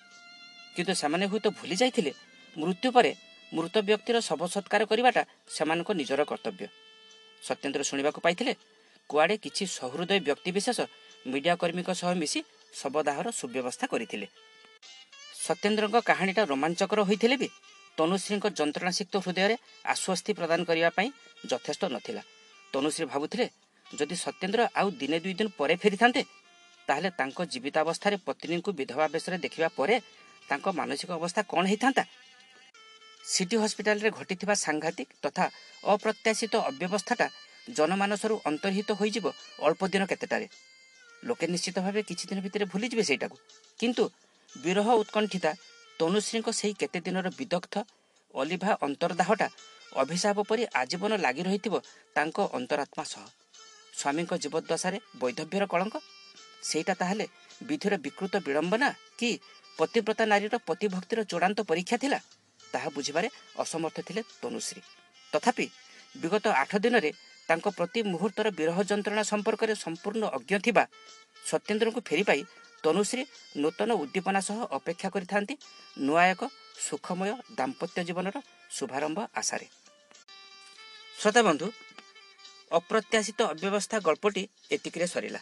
[0.74, 2.12] କିନ୍ତୁ ସେମାନେ ହୁଏତ ଭୁଲି ଯାଇଥିଲେ
[2.56, 3.12] ମୃତ୍ୟୁ ପରେ
[3.52, 5.22] ମୃତ ବ୍ୟକ୍ତିର ଶବ ସତ୍କାର କରିବାଟା
[5.54, 6.66] ସେମାନଙ୍କ ନିଜର କର୍ତ୍ତବ୍ୟ।
[7.42, 8.52] ସତ୍ୟେନ୍ଦ୍ର ଶୁଣିବାକୁ ପାଇଥିଲେ
[9.10, 10.78] କୁଆଡ଼େ କିଛି ସହୃଦୟ ବ୍ୟକ୍ତିବିଶେଷ
[11.30, 12.40] ମିଡ଼ିଆ କର୍ମୀଙ୍କ ସହ ମିଶି
[12.72, 14.26] ଶବଦାହର ସୁବ୍ୟବସ୍ଥା କରିଥିଲେ।
[15.46, 17.48] ସତ୍ୟେନ୍ଦ୍ରଙ୍କ କାହାଣୀଟା ରୋମାଞ୍ଚକର ହୋଇଥିଲେ ବି
[17.98, 19.56] ତନୁଶ୍ରୀଙ୍କ ଯନ୍ତ୍ରଣାସିକ୍ତ ହୃଦୟରେ
[19.94, 21.08] ଆଶ୍ୱସ୍ତି ପ୍ରଦାନ କରିବା ପାଇଁ
[21.50, 22.22] ଯଥେଷ୍ଟ ନଥିଲା।
[22.72, 23.46] ତନୁଶ୍ରୀ ଭାବୁଥିଲେ
[23.86, 26.22] ଯଦି ସତ୍ୟେନ୍ଦ୍ର ଆଉ ଦିନେ ଦୁଇ ଦିନ ପରେ ଫେରିଥାନ୍ତେ
[26.88, 29.94] ତାହେଲେ ତାଙ୍କ ଜୀବିତାବସ୍ଥାରେ ପତ୍ନୀଙ୍କୁ ବିଧବା ବେଶରେ ଦେଖିବା ପରେ
[30.48, 32.04] ତାଙ୍କ ମାନସିକ ଅବସ୍ଥା କ'ଣ ହେଇଥାନ୍ତା?
[33.24, 35.44] ସିଟି ହସ୍ପିଟାଲରେ ଘଟିଥିବା ସାଂଘାତିକ ତଥା
[35.84, 37.26] ଅପ୍ରତ୍ୟାଶିତ ଅବ୍ୟବସ୍ଥାଟା
[37.76, 39.26] ଜନମାନସରୁ ଅନ୍ତର୍ହିତ ହୋଇଯିବ
[39.66, 40.46] ଅଳ୍ପ ଦିନ କେତେଟାରେ।
[41.22, 43.36] ଲୋକେ ନିଶ୍ଚିତ ଭାବେ କିଛି ଦିନ ଭିତରେ ଭୁଲିଯିବେ ସେଇଟାକୁ
[43.80, 44.04] କିନ୍ତୁ
[44.54, 45.50] ବିରହ ଉତ୍କଣ୍ଠିତା
[46.00, 47.74] ତନୁଶ୍ରୀଙ୍କ ସେହି କେତେ ଦିନର ବିଦଗ୍ଧ
[48.34, 49.48] ଅଲିଭା ଅନ୍ତର୍ଦାହଟା
[49.92, 51.74] ଅଭିଶାପ ପରି ଆଜୀବନ ଲାଗି ରହିଥିବ
[52.16, 53.24] ତାଙ୍କ ଅନ୍ତରାତ୍ମା ସହ।
[53.92, 55.94] ସ୍ୱାମୀଙ୍କ ଜୀବଦ୍ଦଶାରେ ବୈଧବ୍ୟର କଳଙ୍କ?
[56.62, 57.26] ସେଇଟା ତାହେଲେ
[57.68, 59.30] ବିଧିର ବିକୃତ ବିଡ଼ମ୍ବନା କି
[59.78, 62.18] ପତିବ୍ରତା ନାରୀର ପତିଭକ୍ତିର ଚୂଡ଼ାନ୍ତ ପରୀକ୍ଷା ଥିଲା?
[62.72, 64.80] ତାହା ବୁଝିବାରେ ଅସମର୍ଥ ଥିଲେ ତନୁଶ୍ରୀ।
[65.32, 65.66] ତଥାପି
[66.14, 67.10] ବିଗତ ଆଠ ଦିନରେ
[67.48, 70.84] ତାଙ୍କ ପ୍ରତି ମୁହୂର୍ତ୍ତର ବିରହ ଯନ୍ତ୍ରଣା ସମ୍ପର୍କରେ ସମ୍ପୂର୍ଣ୍ଣ ଅଜ୍ଞ ଥିବା
[71.50, 72.40] ସତ୍ୟେନ୍ଦ୍ରଙ୍କୁ ଫେରି ପାଇ
[72.84, 73.22] ତନୁଶ୍ରୀ
[73.62, 75.54] ନୂତନ ଉଦ୍ଦୀପନା ସହ ଅପେକ୍ଷା କରିଥାନ୍ତି
[76.06, 76.42] ନୂଆ ଏକ
[76.86, 78.36] ସୁଖମୟ ଦାମ୍ପତ୍ୟ ଜୀବନର
[78.76, 79.66] ଶୁଭାରମ୍ଭ ଆଶାରେ।
[81.20, 81.66] ଶ୍ରୋତାବନ୍ଧୁ
[82.78, 84.42] ଅପ୍ରତ୍ୟାଶିତ ଅବ୍ୟବସ୍ଥା ଗଳ୍ପଟି
[84.74, 85.40] ଏତିକିରେ ସରିଲା।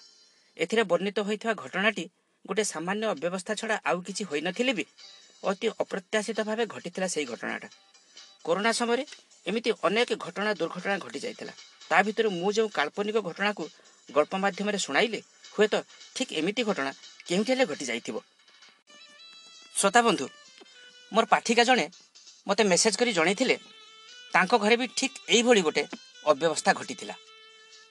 [0.57, 2.05] ଏଥିରେ ବର୍ଣ୍ଣିତ ହୋଇଥିବା ଘଟଣାଟି
[2.45, 4.85] ଗୋଟେ ସାମାନ୍ୟ ଅବ୍ୟବସ୍ଥା ଛଡ଼ା ଆଉ କିଛି ହୋଇନଥିଲେ ବି
[5.43, 7.69] ଅତି ଅପ୍ରତ୍ୟାଶିତ ଭାବେ ଘଟିଥିଲା ସେହି ଘଟଣାଟା।
[8.45, 9.05] କରୋନା ସମୟରେ
[9.47, 11.53] ଏମିତି ଅନେକ ଘଟଣା ଦୁର୍ଘଟଣା ଘଟି ଯାଇଥିଲା।
[11.91, 13.65] ତା ଭିତରୁ ମୁଁ ଯେଉଁ କାଳ୍ପନିକ ଘଟଣାକୁ
[14.09, 15.21] ଗଳ୍ପ ମାଧ୍ୟମରେ ଶୁଣାଇଲି
[15.55, 15.75] ହୁଏତ
[16.15, 16.93] ଠିକ୍ ଏମିତି ଘଟଣା
[17.27, 18.17] କେଉଁଠି ହେଲେ ଘଟି ଯାଇଥିବ।
[19.79, 20.27] ଶ୍ରୋତା ବନ୍ଧୁ
[21.13, 21.87] ମୋର ପାଠିକା ଜଣେ
[22.47, 23.57] ମୋତେ ମେସେଜ କରି ଜଣେଇଥିଲେ
[24.35, 25.83] ତାଙ୍କ ଘରେ ବି ଠିକ୍ ଏଇଭଳି ଗୋଟେ
[26.31, 27.15] ଅବ୍ୟବସ୍ଥା ଘଟିଥିଲା।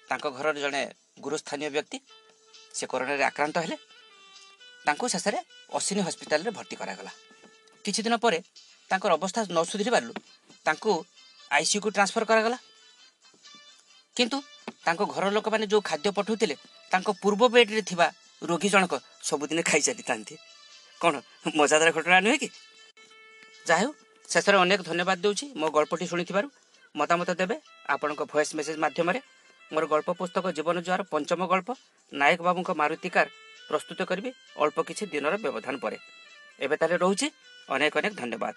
[0.09, 0.81] ତାଙ୍କ ଘରର ଜଣେ
[1.25, 1.97] ଗୁରୁସ୍ଥାନୀୟ ବ୍ୟକ୍ତି
[2.77, 3.77] ସେ କରୋନାରେ ଆକ୍ରାନ୍ତ ହେଲେ।
[4.85, 5.39] ତାଙ୍କୁ ଶେଷରେ
[5.77, 7.11] ଅଶ୍ବିନୀ ହସ୍ପିଟାଲରେ ଭର୍ତ୍ତି କରାଗଲା।
[7.85, 8.39] କିଛି ଦିନ ପରେ
[8.89, 10.09] ତାଙ୍କର ଅବସ୍ଥା ନ ସୁଧୁରିବାରୁ
[10.65, 10.91] ତାଙ୍କୁ
[11.51, 12.57] ଆଇସିୟୁକୁ ଟ୍ରାନ୍ସଫର କରାଗଲା।
[14.19, 14.37] କିନ୍ତୁ
[14.85, 16.55] ତାଙ୍କ ଘର ଲୋକମାନେ ଯେଉଁ ଖାଦ୍ୟ ପଠାଉଥିଲେ
[16.91, 18.07] ତାଙ୍କ ପୂର୍ବ ବେଡ୍ରେ ଥିବା
[18.41, 18.93] ରୋଗୀ ଜଣକ
[19.27, 20.35] ସବୁଦିନ ଖାଇ ଚାଲିଥାନ୍ତି
[21.01, 21.13] କ'ଣ
[21.57, 22.49] ମଜାଦାର ଘଟଣା ନୁହେଁ କି?
[23.67, 23.91] ଯାହା ହେଉ
[24.29, 26.47] ଶେଷରେ ଅନେକ ଧନ୍ୟବାଦ ଦେଉଛି ମୋ ଗଳ୍ପଟି ଶୁଣିଥିବାରୁ।
[26.95, 27.55] ମତାମତ ଦେବେ
[27.93, 29.19] ଆପଣଙ୍କ ଭଏସ୍ ମେସେଜ ମାଧ୍ୟମରେ।
[29.71, 31.69] ମୋର ଗଳ୍ପ ପୁସ୍ତକ ଜୀବନ ଜୁଆର ପଞ୍ଚମ ଗଳ୍ପ
[32.11, 33.27] ନାୟକ ବାବୁଙ୍କ ମାରୁତିକାର
[33.69, 34.29] ପ୍ରସ୍ତୁତ କରିବି
[34.61, 35.97] ଅଳ୍ପ କିଛି ଦିନର ବ୍ୟବଧାନ ପରେ।
[36.59, 37.27] ଏବେ ତାହେଲେ ରହୁଛି।
[37.69, 38.55] ଅନେକ ଅନେକ ଧନ୍ୟବାଦ।